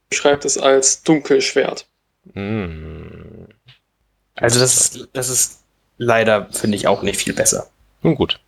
Beschreibt 0.08 0.44
es 0.44 0.58
als 0.58 1.02
Dunkelschwert. 1.02 1.86
Hm. 2.34 3.48
Also 4.40 4.60
das 4.60 4.74
ist, 4.74 5.08
das 5.12 5.28
ist 5.28 5.60
leider, 5.98 6.48
finde 6.50 6.76
ich, 6.76 6.88
auch 6.88 7.02
nicht 7.02 7.18
viel 7.20 7.32
besser. 7.32 7.68
Nun 8.02 8.14
gut. 8.14 8.40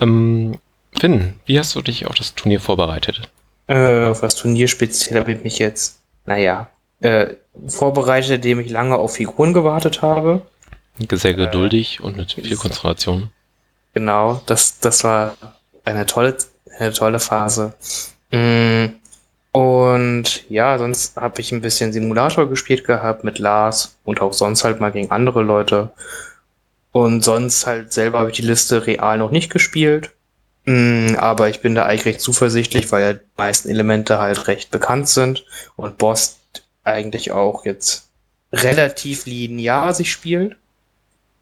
Ähm, 0.00 0.58
Finn, 0.98 1.34
wie 1.46 1.58
hast 1.58 1.74
du 1.74 1.82
dich 1.82 2.06
auf 2.06 2.14
das 2.14 2.34
Turnier 2.34 2.60
vorbereitet? 2.60 3.28
Äh, 3.66 4.06
auf 4.06 4.20
das 4.20 4.34
Turnier 4.34 4.68
speziell 4.68 5.20
habe 5.20 5.32
ich 5.32 5.42
mich 5.42 5.58
jetzt, 5.58 6.00
naja, 6.26 6.68
äh, 7.00 7.34
vorbereitet, 7.68 8.30
indem 8.30 8.60
ich 8.60 8.70
lange 8.70 8.96
auf 8.96 9.14
Figuren 9.14 9.52
gewartet 9.52 10.02
habe. 10.02 10.42
Sehr 11.10 11.32
Äh, 11.32 11.34
geduldig 11.34 12.00
und 12.00 12.16
mit 12.16 12.32
viel 12.32 12.56
Konzentration. 12.56 13.30
Genau, 13.94 14.42
das, 14.46 14.78
das 14.80 15.04
war 15.04 15.36
eine 15.84 16.06
tolle, 16.06 16.36
eine 16.78 16.92
tolle 16.92 17.20
Phase. 17.20 17.74
Mm, 18.30 18.86
Und 19.54 20.50
ja, 20.50 20.78
sonst 20.78 21.16
habe 21.16 21.40
ich 21.40 21.52
ein 21.52 21.60
bisschen 21.60 21.92
Simulator 21.92 22.48
gespielt 22.50 22.84
gehabt 22.84 23.22
mit 23.22 23.38
Lars 23.38 23.96
und 24.04 24.20
auch 24.20 24.32
sonst 24.32 24.64
halt 24.64 24.80
mal 24.80 24.90
gegen 24.90 25.12
andere 25.12 25.42
Leute. 25.44 25.92
Und 26.92 27.24
sonst 27.24 27.66
halt 27.66 27.92
selber 27.92 28.20
habe 28.20 28.30
ich 28.30 28.36
die 28.36 28.42
Liste 28.42 28.86
real 28.86 29.18
noch 29.18 29.30
nicht 29.30 29.50
gespielt. 29.52 30.12
Mm, 30.66 31.16
Aber 31.18 31.48
ich 31.50 31.60
bin 31.62 31.74
da 31.76 31.86
eigentlich 31.86 32.06
recht 32.06 32.20
zuversichtlich, 32.22 32.92
weil 32.92 33.02
ja 33.02 33.12
die 33.14 33.20
meisten 33.36 33.68
Elemente 33.70 34.18
halt 34.20 34.48
recht 34.48 34.70
bekannt 34.72 35.08
sind 35.08 35.44
und 35.76 35.98
Boss 35.98 36.38
eigentlich 36.84 37.32
auch 37.32 37.64
jetzt 37.66 38.08
relativ 38.52 39.26
linear 39.26 39.94
sich 39.94 40.12
spielt. 40.12 40.56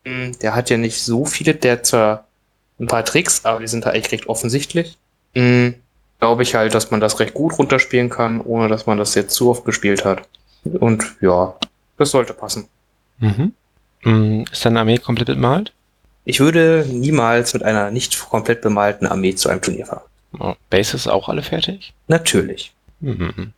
Mm, 0.04 0.32
Der 0.42 0.54
hat 0.54 0.70
ja 0.70 0.78
nicht 0.78 1.02
so 1.02 1.24
viele, 1.26 1.54
der 1.54 1.72
hat 1.74 1.86
zwar 1.86 2.28
ein 2.80 2.88
paar 2.88 3.04
Tricks, 3.04 3.44
aber 3.44 3.60
die 3.60 3.68
sind 3.68 3.86
da 3.86 3.90
eigentlich 3.90 4.12
recht 4.12 4.28
offensichtlich. 4.28 4.98
Glaube 6.22 6.44
ich 6.44 6.54
halt, 6.54 6.72
dass 6.72 6.92
man 6.92 7.00
das 7.00 7.18
recht 7.18 7.34
gut 7.34 7.58
runterspielen 7.58 8.08
kann, 8.08 8.40
ohne 8.40 8.68
dass 8.68 8.86
man 8.86 8.96
das 8.96 9.16
jetzt 9.16 9.34
zu 9.34 9.50
oft 9.50 9.64
gespielt 9.64 10.04
hat. 10.04 10.22
Und 10.62 11.16
ja, 11.20 11.56
das 11.98 12.12
sollte 12.12 12.32
passen. 12.32 12.68
Mhm. 13.18 13.52
Mm, 14.04 14.44
Ist 14.52 14.64
deine 14.64 14.78
Armee 14.78 14.98
komplett 14.98 15.26
bemalt? 15.26 15.72
Ich 16.24 16.38
würde 16.38 16.86
niemals 16.88 17.54
mit 17.54 17.64
einer 17.64 17.90
nicht 17.90 18.20
komplett 18.20 18.60
bemalten 18.62 19.08
Armee 19.08 19.34
zu 19.34 19.48
einem 19.48 19.62
Turnier 19.62 19.86
fahren. 19.86 20.04
Oh, 20.38 20.54
Bases 20.70 21.08
auch 21.08 21.28
alle 21.28 21.42
fertig? 21.42 21.92
Natürlich. 22.06 22.72
Mhm. 23.00 23.52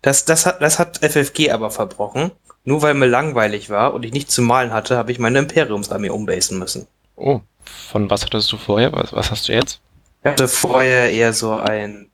Das, 0.00 0.24
das, 0.24 0.46
hat, 0.46 0.62
das 0.62 0.78
hat 0.78 1.04
FFG 1.04 1.50
aber 1.50 1.70
verbrochen. 1.70 2.30
Nur 2.64 2.80
weil 2.80 2.94
mir 2.94 3.08
langweilig 3.08 3.68
war 3.68 3.92
und 3.92 4.06
ich 4.06 4.14
nichts 4.14 4.32
zu 4.32 4.40
malen 4.40 4.72
hatte, 4.72 4.96
habe 4.96 5.12
ich 5.12 5.18
meine 5.18 5.40
Imperiumsarmee 5.40 6.08
umbasen 6.08 6.58
müssen. 6.58 6.86
Oh, 7.16 7.40
von 7.90 8.08
was 8.08 8.24
hattest 8.24 8.50
du 8.50 8.56
vorher? 8.56 8.94
Was, 8.94 9.12
was 9.12 9.30
hast 9.30 9.48
du 9.48 9.52
jetzt? 9.52 9.82
Ich 10.26 10.32
hatte 10.32 10.48
vorher 10.48 11.12
eher 11.12 11.32
so 11.32 11.52
ein 11.52 12.10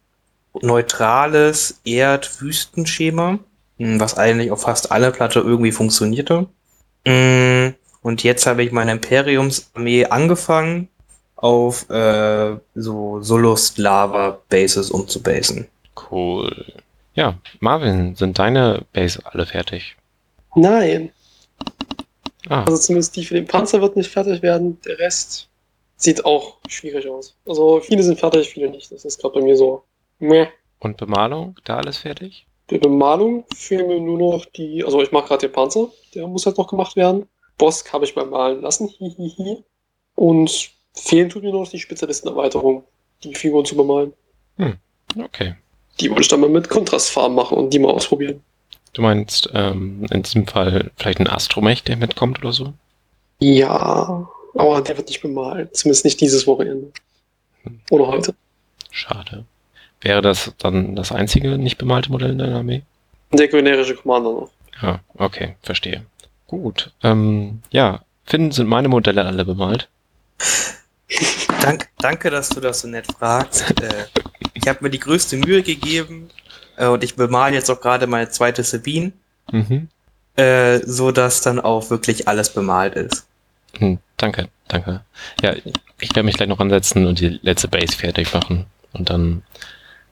neutrales 0.61 1.81
Erd-Wüstenschema, 1.85 3.38
hm, 3.78 4.00
was 4.00 4.19
eigentlich 4.19 4.50
auf 4.50 4.62
fast 4.62 4.92
alle 4.92 5.11
Platte 5.12 5.40
irgendwie 5.40 5.73
funktionierte. 5.73 6.47
Mm, 7.07 7.69
Und 8.02 8.23
jetzt 8.23 8.47
habe 8.47 8.62
ich 8.64 8.71
meine 8.73 8.92
Imperiumsarmee 8.92 10.04
angefangen, 10.07 10.88
auf 11.37 11.88
äh, 11.88 12.57
so 12.75 13.23
Solust-Lava-Bases 13.23 14.90
umzubasen. 14.90 15.69
Cool. 16.11 16.66
Ja, 17.14 17.38
Marvin, 17.61 18.14
sind 18.14 18.38
deine 18.38 18.85
Bases 18.92 19.25
alle 19.25 19.47
fertig? 19.47 19.97
Nein. 20.54 21.11
Ah, 22.49 22.64
Also 22.64 22.76
zumindest 22.76 23.16
die 23.16 23.25
für 23.25 23.35
den 23.35 23.47
Panzer 23.47 23.81
wird 23.81 23.97
nicht 23.97 24.11
fertig 24.11 24.42
werden. 24.42 24.78
Der 24.83 24.99
Rest 24.99 25.49
sieht 26.02 26.25
auch 26.25 26.56
schwierig 26.68 27.09
aus. 27.09 27.37
Also 27.47 27.80
viele 27.80 28.02
sind 28.02 28.18
fertig, 28.18 28.49
viele 28.49 28.71
nicht. 28.71 28.90
Das 28.90 29.04
ist 29.04 29.21
gerade 29.21 29.38
bei 29.38 29.44
mir 29.44 29.56
so. 29.56 29.85
Meh. 30.18 30.47
und 30.78 30.97
Bemalung, 30.97 31.56
da 31.64 31.78
alles 31.78 31.99
fertig? 31.99 32.47
Der 32.71 32.78
Bemalung 32.78 33.44
fehlen 33.54 33.88
mir 33.88 34.00
nur 34.00 34.18
noch 34.18 34.44
die. 34.47 34.85
Also 34.85 35.02
ich 35.02 35.12
mache 35.12 35.28
gerade 35.28 35.47
den 35.47 35.52
Panzer, 35.52 35.88
der 36.14 36.26
muss 36.26 36.47
halt 36.47 36.59
noch 36.59 36.68
gemacht 36.68 36.97
werden. 36.97 37.26
Boss 37.59 37.85
habe 37.92 38.04
ich 38.04 38.14
beim 38.14 38.30
Malen 38.30 38.62
lassen. 38.62 38.88
Hihihi. 38.88 39.64
Und 40.14 40.71
fehlen 40.94 41.28
tut 41.28 41.42
mir 41.42 41.52
noch 41.52 41.68
die 41.68 41.78
Spezialistenerweiterung, 41.78 42.85
die 43.25 43.35
Figuren 43.35 43.64
zu 43.64 43.76
bemalen. 43.76 44.12
Okay. 45.18 45.54
Die 46.00 46.09
wollte 46.09 46.23
ich 46.23 46.28
dann 46.28 46.40
mal 46.40 46.49
mit 46.49 46.68
Kontrastfarben 46.68 47.35
machen 47.35 47.59
und 47.59 47.73
die 47.73 47.78
mal 47.78 47.90
ausprobieren. 47.90 48.42
Du 48.92 49.02
meinst 49.02 49.50
ähm, 49.54 50.06
in 50.11 50.23
diesem 50.23 50.47
Fall 50.47 50.90
vielleicht 50.97 51.21
ein 51.21 51.28
Astromech, 51.28 51.82
der 51.82 51.97
mitkommt 51.97 52.38
oder 52.40 52.52
so? 52.52 52.73
Ja, 53.40 54.28
aber 54.54 54.80
der 54.82 54.97
wird 54.97 55.09
nicht 55.09 55.23
bemalt. 55.23 55.76
Zumindest 55.76 56.04
nicht 56.04 56.21
dieses 56.21 56.47
Wochenende. 56.47 56.92
Oder 57.90 58.06
heute. 58.09 58.35
Schade. 58.90 59.44
Wäre 60.00 60.21
das 60.23 60.52
dann 60.59 60.97
das 60.97 61.12
einzige 61.12 61.59
nicht 61.59 61.78
bemalte 61.78 62.11
Modell 62.11 62.30
in 62.32 62.38
deiner 62.38 62.56
Armee? 62.59 62.82
Der 63.32 63.49
generische 63.49 63.94
Commander 63.94 64.30
noch. 64.32 64.50
Ja, 64.82 65.00
okay, 65.16 65.56
verstehe. 65.62 66.04
Gut. 66.49 66.92
Ähm, 67.02 67.61
ja, 67.71 68.00
Finn, 68.26 68.50
sind 68.50 68.68
meine 68.68 68.88
Modelle 68.88 69.25
alle 69.25 69.44
bemalt? 69.44 69.88
Dank, 71.61 71.88
danke, 71.99 72.30
dass 72.30 72.49
du 72.49 72.61
das 72.61 72.80
so 72.80 72.88
nett 72.88 73.06
fragst. 73.18 73.71
äh, 73.80 74.06
ich 74.54 74.66
habe 74.66 74.78
mir 74.82 74.90
die 74.90 74.99
größte 74.99 75.37
Mühe 75.37 75.62
gegeben 75.62 76.30
äh, 76.76 76.87
und 76.88 77.04
ich 77.04 77.14
bemale 77.14 77.54
jetzt 77.54 77.71
auch 77.71 77.80
gerade 77.80 78.06
meine 78.06 78.28
zweite 78.30 78.64
Sabine, 78.64 79.12
Mhm. 79.50 79.88
äh, 80.37 80.78
so 80.87 81.11
dass 81.12 81.42
dann 81.42 81.61
auch 81.61 81.90
wirklich 81.90 82.26
alles 82.28 82.50
bemalt 82.50 82.94
ist. 82.94 83.26
Hm, 83.79 83.99
danke, 84.17 84.49
danke. 84.69 85.02
Ja, 85.43 85.55
ich 86.00 86.11
werde 86.11 86.25
mich 86.25 86.37
gleich 86.37 86.49
noch 86.49 86.61
ansetzen 86.61 87.07
und 87.07 87.21
die 87.21 87.41
letzte 87.43 87.69
Base 87.69 87.97
fertig 87.97 88.33
machen 88.33 88.67
und 88.93 89.11
dann 89.11 89.43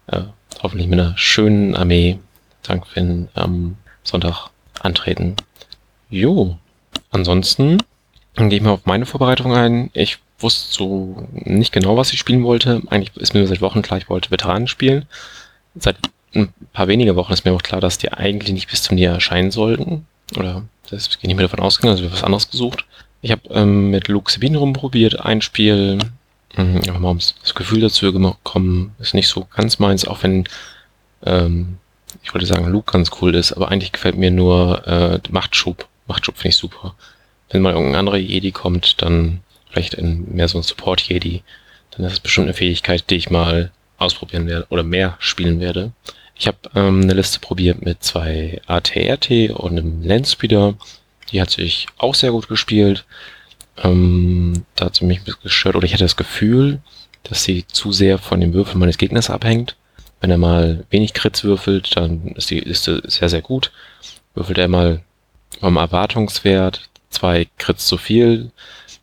äh, 0.06 0.22
hoffentlich 0.62 0.88
mit 0.88 0.98
einer 0.98 1.16
schönen 1.16 1.74
Armee, 1.74 2.18
dank 2.62 2.86
Finn, 2.86 3.28
am 3.34 3.76
Sonntag 4.02 4.50
antreten. 4.80 5.36
Jo, 6.08 6.58
ansonsten 7.10 7.78
gehe 8.34 8.58
ich 8.58 8.62
mal 8.62 8.70
auf 8.70 8.86
meine 8.86 9.06
Vorbereitung 9.06 9.54
ein. 9.54 9.90
Ich 9.92 10.18
wusste 10.38 10.72
so 10.72 11.28
nicht 11.32 11.72
genau, 11.72 11.96
was 11.96 12.12
ich 12.12 12.18
spielen 12.18 12.44
wollte. 12.44 12.82
Eigentlich 12.88 13.16
ist 13.16 13.34
mir 13.34 13.46
seit 13.46 13.60
Wochen 13.60 13.82
klar, 13.82 13.98
ich 13.98 14.08
wollte 14.08 14.30
Veteranen 14.30 14.68
spielen. 14.68 15.06
Seit 15.74 15.96
ein 16.34 16.52
paar 16.72 16.88
weniger 16.88 17.16
Wochen 17.16 17.32
ist 17.32 17.44
mir 17.44 17.52
auch 17.52 17.62
klar, 17.62 17.80
dass 17.80 17.98
die 17.98 18.12
eigentlich 18.12 18.52
nicht 18.52 18.70
bis 18.70 18.82
zum 18.82 18.96
Turnier 18.96 19.10
erscheinen 19.10 19.50
sollten. 19.50 20.06
Oder 20.36 20.62
das 20.88 21.08
ist 21.08 21.22
nicht 21.22 21.36
mehr 21.36 21.46
davon 21.46 21.60
ausgegangen, 21.60 21.92
also 21.92 22.04
ich 22.04 22.10
habe 22.10 22.18
was 22.18 22.24
anderes 22.24 22.50
gesucht. 22.50 22.84
Ich 23.22 23.30
habe 23.30 23.42
ähm, 23.50 23.90
mit 23.90 24.08
Luke 24.08 24.30
Sabine 24.30 24.58
rumprobiert, 24.58 25.20
ein 25.20 25.42
Spiel, 25.42 25.98
ähm, 26.56 26.76
einfach 26.76 26.98
mal 26.98 27.10
um 27.10 27.18
das 27.18 27.54
Gefühl 27.54 27.80
dazu 27.80 28.12
bekommen, 28.12 28.94
ist 28.98 29.14
nicht 29.14 29.28
so 29.28 29.46
ganz 29.54 29.78
meins, 29.78 30.06
auch 30.06 30.22
wenn 30.22 30.44
ähm, 31.24 31.78
ich 32.22 32.34
wollte 32.34 32.46
sagen, 32.46 32.70
Luke 32.70 32.92
ganz 32.92 33.10
cool 33.20 33.34
ist, 33.34 33.52
aber 33.52 33.70
eigentlich 33.70 33.92
gefällt 33.92 34.16
mir 34.16 34.30
nur 34.30 34.86
äh, 34.86 35.20
Machtschub. 35.30 35.88
Machtschub 36.06 36.36
finde 36.36 36.50
ich 36.50 36.56
super. 36.56 36.94
Wenn 37.50 37.62
mal 37.62 37.72
irgendein 37.72 38.00
anderer 38.00 38.16
Jedi 38.16 38.52
kommt, 38.52 39.02
dann 39.02 39.40
vielleicht 39.70 39.94
in 39.94 40.34
mehr 40.34 40.48
so 40.48 40.58
ein 40.58 40.62
Support-Jedi, 40.62 41.42
dann 41.92 42.06
ist 42.06 42.12
es 42.14 42.20
bestimmt 42.20 42.46
eine 42.46 42.54
Fähigkeit, 42.54 43.08
die 43.10 43.16
ich 43.16 43.30
mal 43.30 43.70
ausprobieren 43.98 44.46
werde 44.46 44.66
oder 44.70 44.82
mehr 44.82 45.16
spielen 45.18 45.60
werde. 45.60 45.92
Ich 46.34 46.46
habe 46.46 46.58
ähm, 46.74 47.02
eine 47.02 47.14
Liste 47.14 47.38
probiert 47.40 47.82
mit 47.82 48.02
zwei 48.02 48.60
ATRT 48.66 49.50
und 49.50 49.78
einem 49.78 50.02
Landspeeder. 50.02 50.74
Die 51.32 51.40
hat 51.40 51.50
sich 51.50 51.86
auch 51.98 52.14
sehr 52.14 52.32
gut 52.32 52.48
gespielt. 52.48 53.04
Ähm, 53.78 54.64
da 54.76 54.86
hat 54.86 54.96
sie 54.96 55.04
mich 55.04 55.18
ein 55.20 55.24
bisschen 55.24 55.42
gestört, 55.42 55.76
oder 55.76 55.84
ich 55.84 55.92
hatte 55.92 56.04
das 56.04 56.16
Gefühl, 56.16 56.80
dass 57.22 57.44
sie 57.44 57.66
zu 57.66 57.92
sehr 57.92 58.18
von 58.18 58.40
dem 58.40 58.52
Würfel 58.52 58.76
meines 58.76 58.98
Gegners 58.98 59.30
abhängt. 59.30 59.76
Wenn 60.20 60.30
er 60.30 60.38
mal 60.38 60.84
wenig 60.90 61.14
Crits 61.14 61.44
würfelt, 61.44 61.96
dann 61.96 62.28
ist 62.36 62.50
die 62.50 62.60
Liste 62.60 63.02
sehr, 63.06 63.28
sehr 63.28 63.42
gut. 63.42 63.72
Würfelt 64.34 64.58
er 64.58 64.68
mal 64.68 65.02
vom 65.60 65.76
Erwartungswert 65.76 66.88
zwei 67.10 67.48
Crits 67.58 67.86
zu 67.86 67.96
viel, 67.96 68.50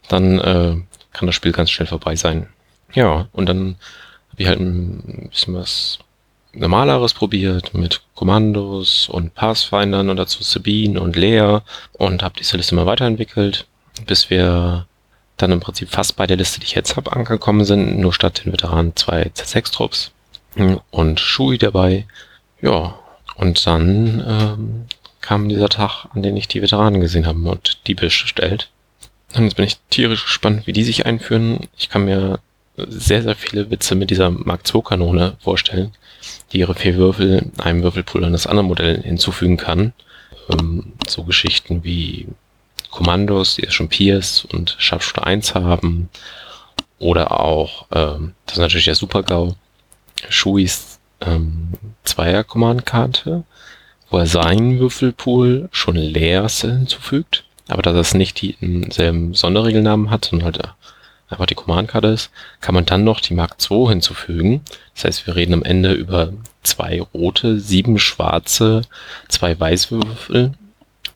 dann 0.07 0.39
äh, 0.39 0.75
kann 1.11 1.25
das 1.25 1.35
Spiel 1.35 1.51
ganz 1.51 1.69
schnell 1.69 1.87
vorbei 1.87 2.15
sein. 2.15 2.47
Ja, 2.93 3.27
und 3.33 3.47
dann 3.47 3.75
habe 4.31 4.41
ich 4.41 4.47
halt 4.47 4.59
ein 4.59 5.29
bisschen 5.29 5.53
was 5.53 5.99
Normaleres 6.57 7.13
probiert 7.13 7.73
mit 7.73 8.01
Kommandos 8.15 9.09
und 9.09 9.35
Pathfindern 9.35 10.09
und 10.09 10.17
dazu 10.17 10.41
Sabine 10.43 10.99
und 10.99 11.15
Lea 11.15 11.59
und 11.93 12.23
habe 12.23 12.35
diese 12.37 12.57
Liste 12.57 12.75
mal 12.75 12.85
weiterentwickelt, 12.85 13.67
bis 14.05 14.29
wir 14.29 14.87
dann 15.37 15.51
im 15.51 15.59
Prinzip 15.59 15.89
fast 15.89 16.15
bei 16.15 16.25
der 16.25 16.37
Liste, 16.37 16.59
die 16.59 16.65
ich 16.65 16.73
jetzt 16.73 16.95
habe, 16.95 17.11
angekommen 17.13 17.63
sind, 17.63 17.99
nur 17.99 18.11
statt 18.11 18.43
den 18.43 18.53
Veteranen 18.53 18.95
zwei 18.95 19.31
Z6-Trupps 19.35 20.11
und 20.89 21.19
Shui 21.19 21.59
dabei. 21.59 22.07
Ja, 22.59 22.97
und 23.35 23.65
dann 23.67 24.23
ähm, 24.27 24.85
kam 25.21 25.47
dieser 25.47 25.69
Tag, 25.69 26.07
an 26.13 26.23
dem 26.23 26.35
ich 26.35 26.47
die 26.47 26.63
Veteranen 26.63 27.01
gesehen 27.01 27.27
habe 27.27 27.39
und 27.39 27.85
die 27.85 27.93
bestellt. 27.93 28.69
Und 29.35 29.43
jetzt 29.43 29.55
bin 29.55 29.65
ich 29.65 29.77
tierisch 29.91 30.23
gespannt, 30.23 30.65
wie 30.65 30.73
die 30.73 30.83
sich 30.83 31.05
einführen. 31.05 31.67
Ich 31.77 31.89
kann 31.89 32.05
mir 32.05 32.39
sehr, 32.77 33.23
sehr 33.23 33.35
viele 33.35 33.69
Witze 33.71 33.95
mit 33.95 34.11
dieser 34.11 34.29
Mark 34.29 34.61
II-Kanone 34.73 35.35
vorstellen, 35.39 35.91
die 36.51 36.59
ihre 36.59 36.75
vier 36.75 36.95
Würfel 36.95 37.51
einem 37.57 37.83
Würfelpool 37.83 38.23
eines 38.23 38.47
anderen 38.47 38.67
Modells 38.67 39.03
hinzufügen 39.03 39.57
kann. 39.57 39.93
Ähm, 40.49 40.93
so 41.07 41.23
Geschichten 41.23 41.83
wie 41.83 42.27
Kommandos, 42.91 43.55
die 43.55 43.63
ja 43.63 43.71
schon 43.71 43.89
Pierce 43.89 44.45
und 44.45 44.75
Scharfschütze 44.77 45.23
1 45.23 45.55
haben. 45.55 46.09
Oder 46.99 47.39
auch, 47.39 47.87
ähm, 47.91 48.33
das 48.45 48.55
ist 48.55 48.61
natürlich 48.61 48.85
der 48.85 48.95
Super-GAU, 48.95 49.55
Shuis 50.29 50.99
ähm, 51.21 51.73
Zweier-Command-Karte, 52.03 53.43
wo 54.09 54.17
er 54.17 54.25
seinen 54.25 54.79
Würfelpool 54.79 55.69
schon 55.71 55.95
leer 55.95 56.47
hinzufügt, 56.47 57.43
aber 57.67 57.81
dass 57.81 57.95
es 57.95 58.13
nicht 58.13 58.41
denselben 58.61 59.33
Sonderregelnamen 59.33 60.09
hat, 60.09 60.25
sondern 60.25 60.45
halt 60.45 60.76
einfach 61.29 61.45
die 61.45 61.55
Command-Karte 61.55 62.07
ist, 62.07 62.31
kann 62.61 62.75
man 62.75 62.85
dann 62.85 63.03
noch 63.03 63.19
die 63.19 63.33
Mark 63.33 63.57
II 63.69 63.87
hinzufügen. 63.87 64.61
Das 64.95 65.05
heißt, 65.05 65.27
wir 65.27 65.35
reden 65.35 65.53
am 65.53 65.63
Ende 65.63 65.93
über 65.93 66.33
zwei 66.63 67.01
rote, 67.13 67.59
sieben 67.59 67.99
schwarze, 67.99 68.81
zwei 69.27 69.59
Weißwürfel, 69.59 70.53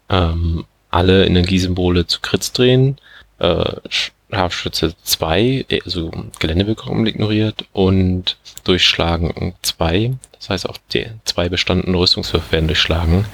ähm, 0.09 0.65
alle 0.89 1.25
Energiesymbole 1.25 2.07
zu 2.07 2.19
Krits 2.21 2.51
drehen, 2.51 2.97
äh, 3.39 3.75
Scharfschütze 4.31 4.93
2, 5.03 5.65
also 5.85 6.11
Geländewirkung 6.39 7.05
ignoriert 7.05 7.65
und 7.73 8.37
durchschlagen 8.63 9.53
2. 9.61 10.13
Das 10.33 10.49
heißt, 10.49 10.69
auch 10.69 10.77
die 10.93 11.07
zwei 11.25 11.49
bestandenen 11.49 11.95
Rüstungswürfe 11.95 12.51
werden 12.51 12.67
durchschlagen. 12.67 13.25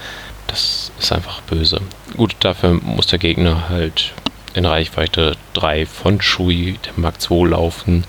Das 0.48 0.91
ist 1.00 1.12
einfach 1.12 1.41
böse. 1.41 1.81
Gut, 2.15 2.36
dafür 2.39 2.74
muss 2.74 3.07
der 3.07 3.19
Gegner 3.19 3.69
halt 3.69 4.13
in 4.58 4.66
Reichweite 4.66 5.38
3 5.54 5.86
von 5.86 6.22
Shui, 6.22 6.80
der 6.86 6.94
Mark 6.96 7.16
II, 7.30 7.46
laufen 7.46 8.06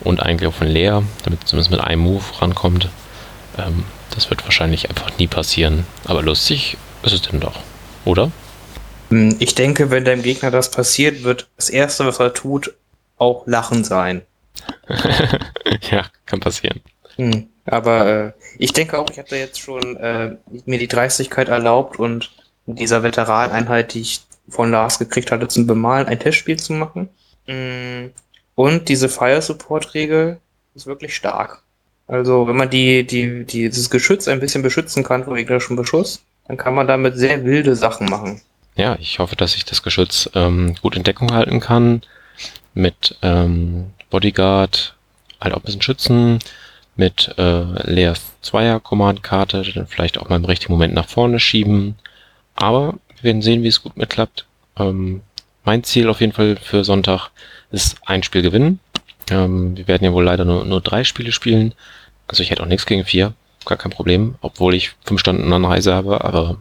und 0.00 0.22
eigentlich 0.22 0.48
auch 0.48 0.54
von 0.54 0.68
Leer, 0.68 1.02
damit 1.24 1.46
zumindest 1.46 1.70
mit 1.70 1.80
einem 1.80 2.02
Move 2.02 2.24
rankommt. 2.40 2.88
Ähm, 3.58 3.84
das 4.14 4.30
wird 4.30 4.44
wahrscheinlich 4.44 4.88
einfach 4.88 5.18
nie 5.18 5.26
passieren. 5.26 5.86
Aber 6.04 6.22
lustig 6.22 6.76
ist 7.02 7.12
es 7.12 7.22
denn 7.22 7.40
doch, 7.40 7.58
oder? 8.04 8.30
Hm, 9.10 9.36
ich 9.38 9.54
denke, 9.54 9.90
wenn 9.90 10.04
deinem 10.04 10.22
Gegner 10.22 10.50
das 10.50 10.70
passiert, 10.70 11.24
wird 11.24 11.48
das 11.56 11.68
Erste, 11.68 12.06
was 12.06 12.20
er 12.20 12.32
tut, 12.32 12.74
auch 13.18 13.46
Lachen 13.46 13.84
sein. 13.84 14.22
ja, 15.90 16.06
kann 16.26 16.40
passieren. 16.40 16.80
Hm, 17.16 17.48
aber 17.66 18.06
äh, 18.06 18.32
ich 18.58 18.72
denke 18.72 18.98
auch, 18.98 19.10
ich 19.10 19.18
habe 19.18 19.28
da 19.28 19.36
jetzt 19.36 19.60
schon 19.60 19.96
äh, 19.96 20.36
mir 20.64 20.78
die 20.78 20.88
Dreistigkeit 20.88 21.48
erlaubt 21.48 21.98
und 21.98 22.30
in 22.66 22.76
dieser 22.76 23.02
Veteraneinheit, 23.02 23.94
die 23.94 24.02
ich 24.02 24.20
von 24.52 24.70
Lars 24.70 24.98
gekriegt 24.98 25.30
hatte, 25.32 25.48
zum 25.48 25.66
Bemalen, 25.66 26.06
ein 26.06 26.20
Testspiel 26.20 26.58
zu 26.58 26.72
machen. 26.74 27.08
Hm, 27.46 28.10
und 28.54 28.88
diese 28.88 29.08
Fire 29.08 29.42
Support 29.42 29.94
Regel 29.94 30.38
ist 30.74 30.86
wirklich 30.86 31.16
stark. 31.16 31.62
Also, 32.06 32.46
wenn 32.46 32.56
man 32.56 32.70
die, 32.70 33.06
die, 33.06 33.44
die, 33.44 33.68
dieses 33.68 33.90
Geschütz 33.90 34.28
ein 34.28 34.40
bisschen 34.40 34.62
beschützen 34.62 35.02
kann 35.02 35.24
vor 35.24 35.34
gegnerischen 35.34 35.76
Beschuss, 35.76 36.22
dann 36.46 36.56
kann 36.56 36.74
man 36.74 36.86
damit 36.86 37.16
sehr 37.16 37.44
wilde 37.44 37.74
Sachen 37.74 38.08
machen 38.08 38.40
ja, 38.74 38.96
ich 38.98 39.18
hoffe, 39.18 39.36
dass 39.36 39.54
ich 39.54 39.64
das 39.64 39.82
Geschütz 39.82 40.30
ähm, 40.34 40.74
gut 40.80 40.96
in 40.96 41.02
Deckung 41.02 41.32
halten 41.32 41.60
kann. 41.60 42.02
Mit 42.74 43.16
ähm, 43.22 43.90
Bodyguard, 44.10 44.94
halt 45.40 45.54
auch 45.54 45.58
ein 45.58 45.64
bisschen 45.64 45.82
schützen. 45.82 46.38
Mit 46.96 47.34
äh, 47.38 47.90
Leas 47.90 48.32
Zweier 48.42 48.80
Command-Karte, 48.80 49.62
dann 49.74 49.86
vielleicht 49.86 50.18
auch 50.18 50.28
mal 50.28 50.36
im 50.36 50.44
richtigen 50.44 50.72
Moment 50.72 50.94
nach 50.94 51.08
vorne 51.08 51.38
schieben. 51.38 51.96
Aber 52.54 52.94
wir 53.22 53.28
werden 53.28 53.42
sehen, 53.42 53.62
wie 53.62 53.68
es 53.68 53.82
gut 53.82 53.96
mitklappt. 53.96 54.46
Ähm, 54.76 55.22
mein 55.64 55.84
Ziel 55.84 56.08
auf 56.08 56.20
jeden 56.20 56.32
Fall 56.32 56.56
für 56.56 56.84
Sonntag 56.84 57.30
ist 57.70 57.96
ein 58.04 58.22
Spiel 58.22 58.42
gewinnen. 58.42 58.80
Ähm, 59.30 59.76
wir 59.76 59.88
werden 59.88 60.04
ja 60.04 60.12
wohl 60.12 60.24
leider 60.24 60.44
nur, 60.44 60.64
nur 60.64 60.80
drei 60.80 61.04
Spiele 61.04 61.32
spielen. 61.32 61.74
Also 62.26 62.42
ich 62.42 62.50
hätte 62.50 62.62
auch 62.62 62.66
nichts 62.66 62.86
gegen 62.86 63.04
vier, 63.04 63.34
gar 63.64 63.78
kein 63.78 63.92
Problem, 63.92 64.36
obwohl 64.40 64.74
ich 64.74 64.92
fünf 65.04 65.20
Stunden 65.20 65.52
Anreise 65.52 65.94
habe, 65.94 66.24
aber 66.24 66.58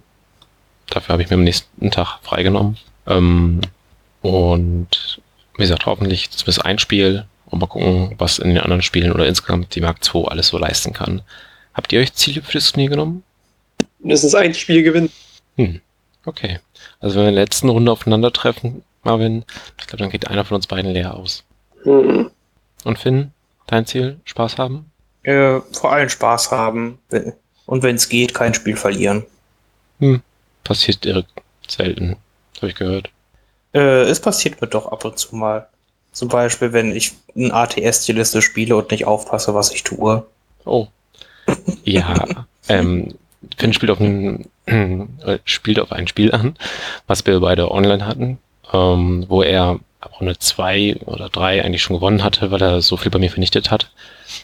Dafür 0.92 1.14
habe 1.14 1.24
ich 1.24 1.30
mir 1.30 1.38
am 1.38 1.44
nächsten 1.44 1.90
Tag 1.90 2.20
freigenommen. 2.22 2.78
Ähm, 3.08 3.62
und 4.22 5.22
wie 5.56 5.64
gesagt, 5.64 5.86
hoffentlich 5.86 6.30
zumindest 6.30 6.66
ein 6.66 6.80
Spiel 6.80 7.26
und 7.46 7.60
mal 7.60 7.68
gucken, 7.68 8.16
was 8.18 8.40
in 8.40 8.50
den 8.50 8.60
anderen 8.60 8.82
Spielen 8.82 9.12
oder 9.12 9.26
insgesamt 9.26 9.74
die 9.74 9.82
Mark 9.82 10.00
II 10.14 10.26
alles 10.28 10.50
so 10.50 10.58
leisten 10.58 10.94
kann. 10.94 11.22
Habt 11.74 11.94
ihr 11.94 12.02
euch 12.02 12.14
Ziele 12.14 12.42
für 12.42 12.54
das 12.54 12.72
Turnier 12.72 12.90
genommen? 12.90 13.24
Mindestens 14.00 14.36
ein 14.36 14.54
Spiel 14.54 14.84
gewinnen. 14.84 15.10
Hm. 15.56 15.80
Okay. 16.26 16.60
Also 17.00 17.16
wenn 17.16 17.24
wir 17.24 17.30
in 17.30 17.36
der 17.36 17.44
letzten 17.44 17.70
Runde 17.70 17.92
aufeinandertreffen, 17.92 18.84
Marvin, 19.04 19.44
ich 19.80 19.88
glaube, 19.88 20.04
dann 20.04 20.12
geht 20.12 20.28
einer 20.28 20.46
von 20.46 20.56
uns 20.56 20.68
beiden 20.68 20.92
leer 20.92 21.16
aus. 21.16 21.44
Mhm. 21.86 22.30
Und 22.84 23.00
Finn, 23.00 23.32
dein 23.68 23.86
Ziel? 23.86 24.20
Spaß 24.26 24.58
haben? 24.58 24.92
Äh, 25.24 25.60
vor 25.72 25.92
allem 25.92 26.10
Spaß 26.10 26.52
haben. 26.52 27.00
Und 27.66 27.84
wenn 27.84 27.96
es 27.96 28.10
geht, 28.10 28.34
kein 28.34 28.54
Spiel 28.54 28.76
verlieren. 28.76 29.26
Hm 30.00 30.22
passiert 30.64 31.06
irre 31.06 31.26
selten, 31.68 32.18
habe 32.58 32.68
ich 32.68 32.76
gehört. 32.76 33.10
Äh, 33.74 34.04
es 34.04 34.20
passiert 34.20 34.62
mir 34.62 34.68
doch 34.68 34.92
ab 34.92 35.06
und 35.06 35.18
zu 35.18 35.36
mal. 35.36 35.68
Zum 36.12 36.28
Beispiel, 36.28 36.74
wenn 36.74 36.96
ich 36.96 37.14
ein 37.36 37.52
ATS 37.52 38.06
die 38.06 38.12
Liste 38.12 38.42
spiele 38.42 38.76
und 38.76 38.92
nicht 38.92 39.06
aufpasse, 39.06 39.54
was 39.54 39.72
ich 39.72 39.84
tue. 39.84 40.26
Oh. 40.66 40.88
Ja, 41.84 42.46
ähm, 42.70 43.14
Finn 43.58 43.74
spielt 43.74 43.92
auf 43.92 44.00
ein, 44.00 44.48
äh, 44.66 45.40
spielt 45.46 45.80
auf 45.80 45.92
ein 45.92 46.08
Spiel 46.08 46.32
an, 46.32 46.56
was 47.08 47.26
wir 47.26 47.40
beide 47.40 47.72
online 47.72 48.06
hatten, 48.06 48.38
ähm, 48.74 49.26
wo 49.28 49.42
er 49.42 49.80
ab 50.00 50.20
Runde 50.20 50.38
zwei 50.40 50.96
oder 51.06 51.30
drei 51.30 51.64
eigentlich 51.64 51.84
schon 51.84 51.96
gewonnen 51.96 52.24
hatte, 52.24 52.52
weil 52.52 52.62
er 52.62 52.82
so 52.82 52.98
viel 52.98 53.12
bei 53.12 53.20
mir 53.20 53.30
vernichtet 53.30 53.70
hat 53.70 53.92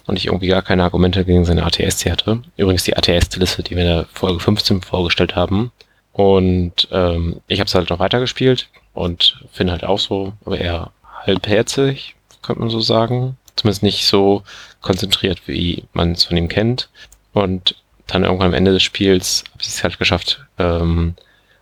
und 0.06 0.18
ich 0.18 0.28
irgendwie 0.28 0.48
gar 0.48 0.62
keine 0.62 0.84
Argumente 0.84 1.26
gegen 1.26 1.46
seine 1.46 1.64
ATS 1.66 2.06
hatte. 2.06 2.42
Übrigens 2.58 2.84
die 2.84 2.96
ATS-Liste, 2.96 3.64
die 3.64 3.76
wir 3.76 3.84
in 3.84 3.90
der 3.90 4.06
Folge 4.14 4.40
15 4.40 4.82
vorgestellt 4.82 5.36
haben, 5.36 5.72
und 6.18 6.88
ähm, 6.92 7.42
ich 7.48 7.60
habe 7.60 7.68
es 7.68 7.76
halt 7.76 7.92
noch 7.92 8.00
weitergespielt 8.00 8.70
und 8.96 9.40
finde 9.52 9.74
halt 9.74 9.84
auch 9.84 10.00
so, 10.00 10.34
aber 10.46 10.58
eher 10.58 10.90
halbherzig, 11.24 12.16
könnte 12.42 12.62
man 12.62 12.72
so 12.72 12.80
sagen. 12.80 13.38
Zumindest 13.56 13.84
nicht 13.84 14.08
so 14.08 14.42
konzentriert, 14.82 15.44
wie 15.46 15.84
man 15.94 16.14
es 16.14 16.24
von 16.24 16.36
ihm 16.36 16.48
kennt. 16.48 16.90
Und 17.34 17.76
dann 18.08 18.24
irgendwann 18.24 18.48
am 18.48 18.54
Ende 18.54 18.74
des 18.74 18.84
Spiels 18.84 19.43
habe 19.52 19.62
ich 19.62 19.67
es 19.67 19.84
halt 19.84 20.00
geschafft, 20.00 20.46
ähm, 20.58 21.15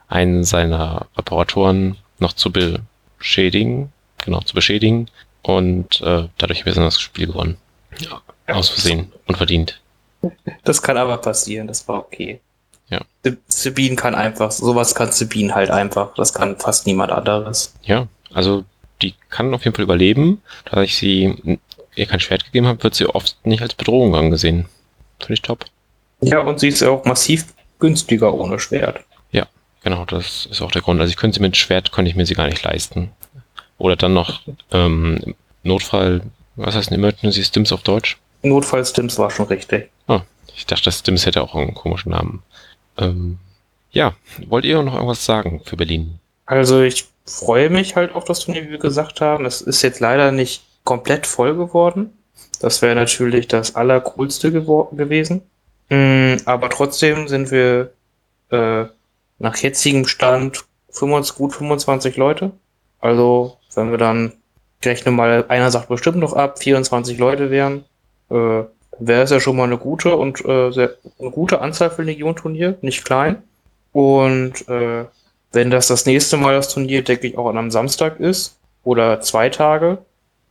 einen 0.07 0.43
seiner 0.43 1.07
Apparatoren 1.15 1.97
noch 2.19 2.33
zu 2.33 2.51
beschädigen, 2.51 3.91
genau, 4.23 4.41
zu 4.41 4.53
beschädigen. 4.53 5.09
Und 5.41 6.01
äh, 6.01 6.27
dadurch 6.37 6.61
habe 6.61 6.69
ich 6.69 6.75
dann 6.75 6.85
das 6.85 6.99
Spiel 6.99 7.27
gewonnen. 7.27 7.57
Ja, 7.99 8.21
aus 8.47 8.69
Versehen, 8.69 9.11
unverdient. 9.27 9.81
Das 10.63 10.81
kann 10.81 10.97
aber 10.97 11.17
passieren, 11.17 11.67
das 11.67 11.87
war 11.87 11.99
okay. 11.99 12.41
Ja. 12.89 13.01
Sabine 13.47 13.95
kann 13.95 14.15
einfach, 14.15 14.51
sowas 14.51 14.93
kann 14.95 15.11
Sabine 15.11 15.55
halt 15.55 15.71
einfach. 15.71 16.13
Das 16.15 16.33
kann 16.33 16.57
fast 16.57 16.85
niemand 16.85 17.11
anderes. 17.11 17.75
Ja, 17.83 18.07
also 18.33 18.63
die 19.01 19.15
kann 19.29 19.53
auf 19.53 19.63
jeden 19.65 19.75
Fall 19.75 19.83
überleben. 19.83 20.41
Da 20.65 20.81
ich 20.81 20.95
sie 20.95 21.59
ihr 21.95 22.05
kein 22.05 22.19
Schwert 22.19 22.45
gegeben 22.45 22.67
habe, 22.67 22.83
wird 22.83 22.95
sie 22.95 23.07
oft 23.07 23.37
nicht 23.45 23.61
als 23.61 23.73
Bedrohung 23.73 24.15
angesehen. 24.15 24.67
Finde 25.19 25.33
ich 25.33 25.41
top. 25.41 25.65
Ja, 26.21 26.39
und 26.39 26.59
sie 26.59 26.69
ist 26.69 26.81
ja 26.81 26.89
auch 26.89 27.05
massiv 27.05 27.45
günstiger 27.79 28.33
ohne 28.33 28.59
Schwert. 28.59 29.01
Ja, 29.31 29.47
genau, 29.83 30.05
das 30.05 30.47
ist 30.49 30.61
auch 30.61 30.71
der 30.71 30.81
Grund. 30.81 30.99
Also 30.99 31.11
ich 31.11 31.17
könnte 31.17 31.35
sie 31.35 31.41
mit 31.41 31.57
Schwert, 31.57 31.91
konnte 31.91 32.09
ich 32.09 32.15
mir 32.15 32.25
sie 32.25 32.35
gar 32.35 32.47
nicht 32.47 32.63
leisten. 32.63 33.11
Oder 33.77 33.95
dann 33.95 34.13
noch 34.13 34.41
ähm, 34.71 35.35
Notfall, 35.63 36.21
was 36.55 36.75
heißt 36.75 36.91
ein 36.91 36.95
Emergency 36.95 37.43
Stims 37.43 37.71
auf 37.71 37.83
Deutsch? 37.83 38.17
Notfall 38.43 38.85
Stims 38.85 39.17
war 39.17 39.31
schon 39.31 39.47
richtig. 39.47 39.89
Oh, 40.07 40.21
ich 40.55 40.65
dachte, 40.65 40.85
das 40.85 40.99
Stims 40.99 41.25
hätte 41.25 41.41
auch 41.41 41.55
einen 41.55 41.73
komischen 41.73 42.11
Namen. 42.11 42.43
Ähm, 42.97 43.39
ja, 43.91 44.13
wollt 44.47 44.65
ihr 44.65 44.81
noch 44.81 44.93
irgendwas 44.93 45.25
sagen 45.25 45.61
für 45.65 45.75
Berlin? 45.75 46.19
Also 46.45 46.81
ich 46.81 47.05
freue 47.25 47.69
mich 47.69 47.95
halt 47.95 48.13
auf 48.13 48.25
das 48.25 48.41
Turnier, 48.41 48.65
wie 48.65 48.71
wir 48.71 48.79
gesagt 48.79 49.19
haben. 49.21 49.45
Es 49.45 49.61
ist 49.61 49.81
jetzt 49.81 49.99
leider 49.99 50.31
nicht 50.31 50.63
komplett 50.83 51.25
voll 51.25 51.55
geworden. 51.55 52.13
Das 52.59 52.81
wäre 52.81 52.95
natürlich 52.95 53.47
das 53.47 53.75
Allercoolste 53.75 54.51
gewesen. 54.51 55.41
Mm, 55.89 56.35
aber 56.45 56.69
trotzdem 56.69 57.27
sind 57.27 57.51
wir 57.51 57.91
äh, 58.51 58.85
nach 59.39 59.57
jetzigem 59.57 60.05
Stand 60.05 60.65
25, 60.91 61.35
gut 61.35 61.53
25 61.53 62.17
Leute. 62.17 62.51
Also 62.99 63.57
wenn 63.75 63.91
wir 63.91 63.97
dann, 63.97 64.33
ich 64.81 64.87
rechne 64.87 65.11
mal, 65.11 65.45
einer 65.47 65.71
sagt 65.71 65.89
bestimmt 65.89 66.17
noch 66.17 66.33
ab, 66.33 66.59
24 66.59 67.17
Leute 67.17 67.51
wären, 67.51 67.83
äh, 68.29 68.63
wäre 68.97 69.23
es 69.23 69.29
ja 69.29 69.39
schon 69.39 69.57
mal 69.57 69.65
eine 69.65 69.77
gute 69.77 70.15
und 70.15 70.43
äh, 70.45 70.71
sehr, 70.71 70.95
eine 71.19 71.31
gute 71.31 71.61
Anzahl 71.61 71.89
für 71.89 72.01
ein 72.01 72.07
Legion-Turnier, 72.07 72.77
nicht 72.81 73.03
klein. 73.03 73.43
Und 73.91 74.67
äh, 74.67 75.05
wenn 75.51 75.71
das 75.71 75.87
das 75.87 76.05
nächste 76.05 76.37
Mal 76.37 76.55
das 76.55 76.73
Turnier, 76.73 77.03
denke 77.03 77.27
ich, 77.27 77.37
auch 77.37 77.49
an 77.49 77.57
einem 77.57 77.71
Samstag 77.71 78.19
ist 78.19 78.57
oder 78.83 79.21
zwei 79.21 79.49
Tage, 79.49 79.99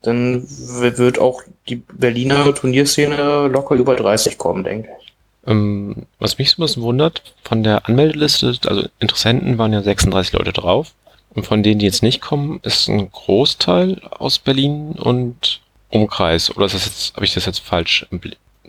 dann 0.03 0.45
wird 0.47 1.19
auch 1.19 1.43
die 1.69 1.77
Berliner 1.77 2.55
Turnierszene 2.55 3.49
locker 3.49 3.75
über 3.75 3.97
30 3.97 4.37
kommen, 4.37 4.65
denke 4.65 4.91
ich. 4.99 5.04
Ähm, 5.47 6.07
was 6.19 6.39
mich 6.39 6.51
so 6.51 6.63
ein 6.63 6.67
bisschen 6.67 6.83
wundert, 6.83 7.23
von 7.43 7.63
der 7.63 7.87
Anmeldeliste, 7.87 8.59
also 8.67 8.89
Interessenten 8.99 9.59
waren 9.59 9.73
ja 9.73 9.83
36 9.83 10.33
Leute 10.33 10.53
drauf. 10.53 10.93
Und 11.35 11.45
von 11.45 11.63
denen, 11.63 11.81
die 11.81 11.87
jetzt 11.87 12.03
nicht 12.03 12.21
kommen, 12.21 12.61
ist 12.63 12.89
ein 12.89 13.11
Großteil 13.11 14.01
aus 14.11 14.39
Berlin 14.39 14.93
und 14.93 15.61
Umkreis. 15.91 16.55
Oder 16.57 16.67
ist 16.67 16.75
das 16.75 16.87
jetzt, 16.87 17.17
habe 17.17 17.25
ich 17.25 17.35
das 17.35 17.47
jetzt 17.47 17.59
falsch, 17.59 18.07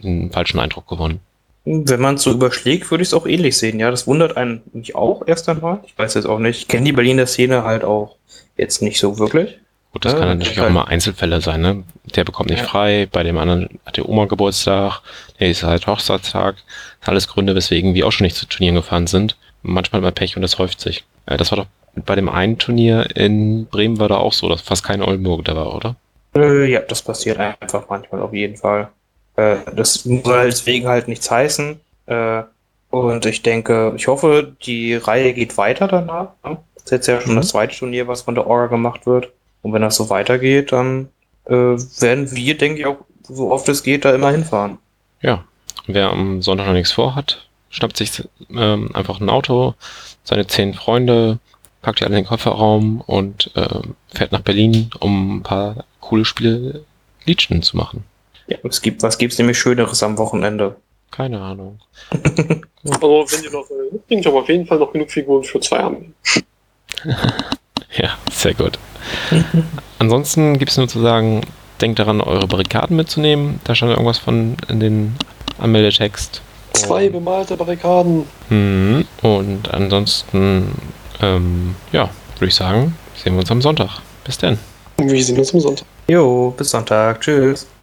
einen 0.04 0.32
falschen 0.32 0.60
Eindruck 0.60 0.88
gewonnen? 0.88 1.20
Wenn 1.64 2.00
man 2.00 2.16
es 2.16 2.24
so 2.24 2.32
überschlägt, 2.32 2.92
würde 2.92 3.04
ich 3.04 3.10
es 3.10 3.14
auch 3.14 3.26
ähnlich 3.26 3.58
sehen. 3.58 3.80
Ja, 3.80 3.90
das 3.90 4.06
wundert 4.08 4.38
einen 4.38 4.62
mich 4.74 4.96
auch 4.96 5.24
erst 5.26 5.50
einmal. 5.50 5.80
Ich 5.86 5.98
weiß 5.98 6.16
jetzt 6.16 6.26
auch 6.26 6.40
nicht. 6.40 6.62
Ich 6.62 6.68
kenne 6.68 6.86
die 6.86 6.92
Berliner 6.92 7.26
Szene 7.26 7.64
halt 7.64 7.84
auch 7.84 8.18
jetzt 8.58 8.82
nicht 8.82 9.00
so 9.00 9.18
wirklich. 9.18 9.60
Gut, 9.96 10.04
das 10.04 10.12
Ja, 10.12 10.20
kann 10.20 10.28
das 10.28 10.40
natürlich 10.40 10.60
auch 10.60 10.70
mal 10.74 10.84
Einzelfälle 10.84 11.40
sein, 11.40 11.62
ne? 11.62 11.84
Der 12.18 12.26
bekommt 12.26 12.50
nicht 12.50 12.60
Ja. 12.64 12.68
frei, 12.68 13.08
bei 13.10 13.24
dem 13.24 13.38
anderen 13.38 13.80
hat 13.86 13.96
der 13.96 14.10
Oma 14.10 14.26
Geburtstag, 14.26 15.00
der 15.40 15.48
ist 15.48 15.64
halt 15.64 15.88
Hochzeitstag. 15.88 16.56
Alles 17.06 17.30
Gründe, 17.30 17.56
weswegen 17.56 17.94
wir 17.94 18.06
auch 18.06 18.12
schon 18.12 18.26
nicht 18.26 18.36
zu 18.36 18.46
Turnieren 18.46 18.76
gefahren 18.76 19.08
sind. 19.08 19.38
Manchmal 19.62 20.00
hat 20.00 20.04
man 20.04 20.14
Pech 20.14 20.36
und 20.36 20.42
das 20.42 20.60
häuft 20.60 20.82
sich. 20.82 21.06
Äh, 21.28 21.38
das 21.38 21.50
war 21.52 21.60
doch 21.60 21.68
bei 21.96 22.16
dem 22.16 22.28
einen 22.28 22.58
Turnier 22.58 23.08
in 23.16 23.68
Bremen 23.68 23.98
war 23.98 24.10
da 24.10 24.18
auch 24.18 24.34
so, 24.34 24.50
dass 24.50 24.60
fast 24.60 24.84
kein 24.84 25.02
Oldenburg 25.02 25.46
da 25.46 25.56
war, 25.56 25.74
oder? 25.74 25.96
Äh, 26.36 26.70
ja, 26.70 26.82
das 26.82 27.02
passiert 27.02 27.40
einfach 27.40 27.86
manchmal 27.90 28.22
auf 28.22 28.34
jeden 28.34 28.58
Fall. 28.58 28.90
Äh, 29.38 29.56
das 29.74 30.04
soll 30.04 30.44
deswegen 30.48 30.90
halt 30.90 31.08
nichts 31.08 31.32
heißen. 31.32 31.80
Äh, 32.08 32.42
und 32.90 33.26
ich 33.26 33.44
denke, 33.44 33.94
ich 33.96 34.08
hoffe, 34.08 34.58
die 34.66 34.96
Reihe 34.96 35.32
geht 35.32 35.58
weiter 35.58 35.88
danach. 35.88 36.32
Ne? 36.44 36.58
Das 36.74 36.84
ist 36.84 36.92
jetzt 36.92 37.08
ja 37.08 37.22
schon 37.22 37.32
Mhm. 37.36 37.38
das 37.38 37.48
zweite 37.48 37.78
Turnier, 37.78 38.10
was 38.10 38.24
von 38.24 38.36
der 38.36 38.46
Orga 38.46 38.68
gemacht 38.68 39.06
wird. 39.06 39.30
Und 39.66 39.74
wenn 39.74 39.82
das 39.82 39.96
so 39.96 40.12
weitergeht, 40.12 40.74
dann 40.74 41.10
äh, 41.46 41.52
werden 41.52 42.32
wir, 42.36 42.56
denke 42.56 42.82
ich, 42.82 42.86
auch 42.86 42.98
so 43.24 43.52
oft 43.52 43.68
es 43.68 43.82
geht, 43.82 44.06
da 44.06 44.14
immer 44.14 44.30
hinfahren. 44.30 44.78
Ja. 45.24 45.44
Wer 45.88 46.12
am 46.12 46.44
Sonntag 46.44 46.68
noch 46.68 46.74
nichts 46.74 46.92
vorhat, 46.92 47.48
schnappt 47.72 47.98
sich 47.98 48.30
ähm, 48.52 48.92
einfach 48.94 49.20
ein 49.20 49.28
Auto, 49.28 49.74
seine 50.24 50.46
zehn 50.46 50.76
Freunde, 50.76 51.40
packt 51.82 52.00
die 52.00 52.04
alle 52.04 52.16
in 52.16 52.22
den 52.24 52.28
Kofferraum 52.28 53.02
und 53.02 53.50
ähm, 53.56 53.96
fährt 54.14 54.32
nach 54.32 54.42
Berlin, 54.42 54.92
um 55.00 55.38
ein 55.38 55.42
paar 55.42 55.84
coole 56.00 56.26
Spiele 56.26 56.86
Liedchen 57.26 57.64
zu 57.64 57.76
machen. 57.76 58.04
Ja, 58.46 58.60
es 58.70 58.84
gibt, 58.84 59.02
was 59.02 59.18
gibt's 59.18 59.40
nämlich 59.40 59.58
Schöneres 59.58 60.04
am 60.04 60.20
Wochenende? 60.20 60.76
Keine 61.10 61.42
Ahnung. 61.42 61.80
Also, 62.88 63.02
wenn 63.02 63.44
ihr 63.44 63.52
noch 63.52 63.68
äh, 63.72 63.94
mitbringt, 63.94 64.28
aber 64.28 64.42
auf 64.42 64.48
jeden 64.48 64.68
Fall 64.68 64.78
noch 64.78 64.94
genug 64.94 65.10
Figuren 65.10 65.44
für 65.44 65.60
zwei 65.60 65.80
haben. 65.80 66.14
Ja, 68.02 68.18
sehr 68.32 68.54
gut. 68.54 68.78
Ansonsten 70.00 70.58
gibt 70.58 70.72
es 70.72 70.78
nur 70.78 70.88
zu 70.88 71.02
sagen, 71.02 71.42
denkt 71.82 72.00
daran, 72.00 72.22
eure 72.22 72.48
Barrikaden 72.48 72.96
mitzunehmen. 72.96 73.60
Da 73.64 73.76
stand 73.76 73.92
irgendwas 73.92 74.18
von 74.18 74.58
in 74.68 74.80
den 74.80 75.16
Anmeldetext. 75.58 76.42
Zwei 76.74 77.10
bemalte 77.10 77.56
Barrikaden. 77.56 78.26
Mhm. 78.50 79.06
Und 79.22 79.74
ansonsten, 79.74 80.74
ähm, 81.22 81.76
ja, 81.92 82.10
würde 82.38 82.48
ich 82.48 82.56
sagen, 82.56 82.96
sehen 83.16 83.34
wir 83.34 83.40
uns 83.40 83.52
am 83.52 83.62
Sonntag. 83.62 84.02
Bis 84.24 84.38
dann. 84.38 84.60
Wir 84.98 85.24
sehen 85.24 85.38
uns 85.38 85.54
am 85.54 85.62
Sonntag. 85.62 85.86
Jo, 86.08 86.54
bis 86.58 86.70
Sonntag. 86.72 87.22
Tschüss. 87.22 87.68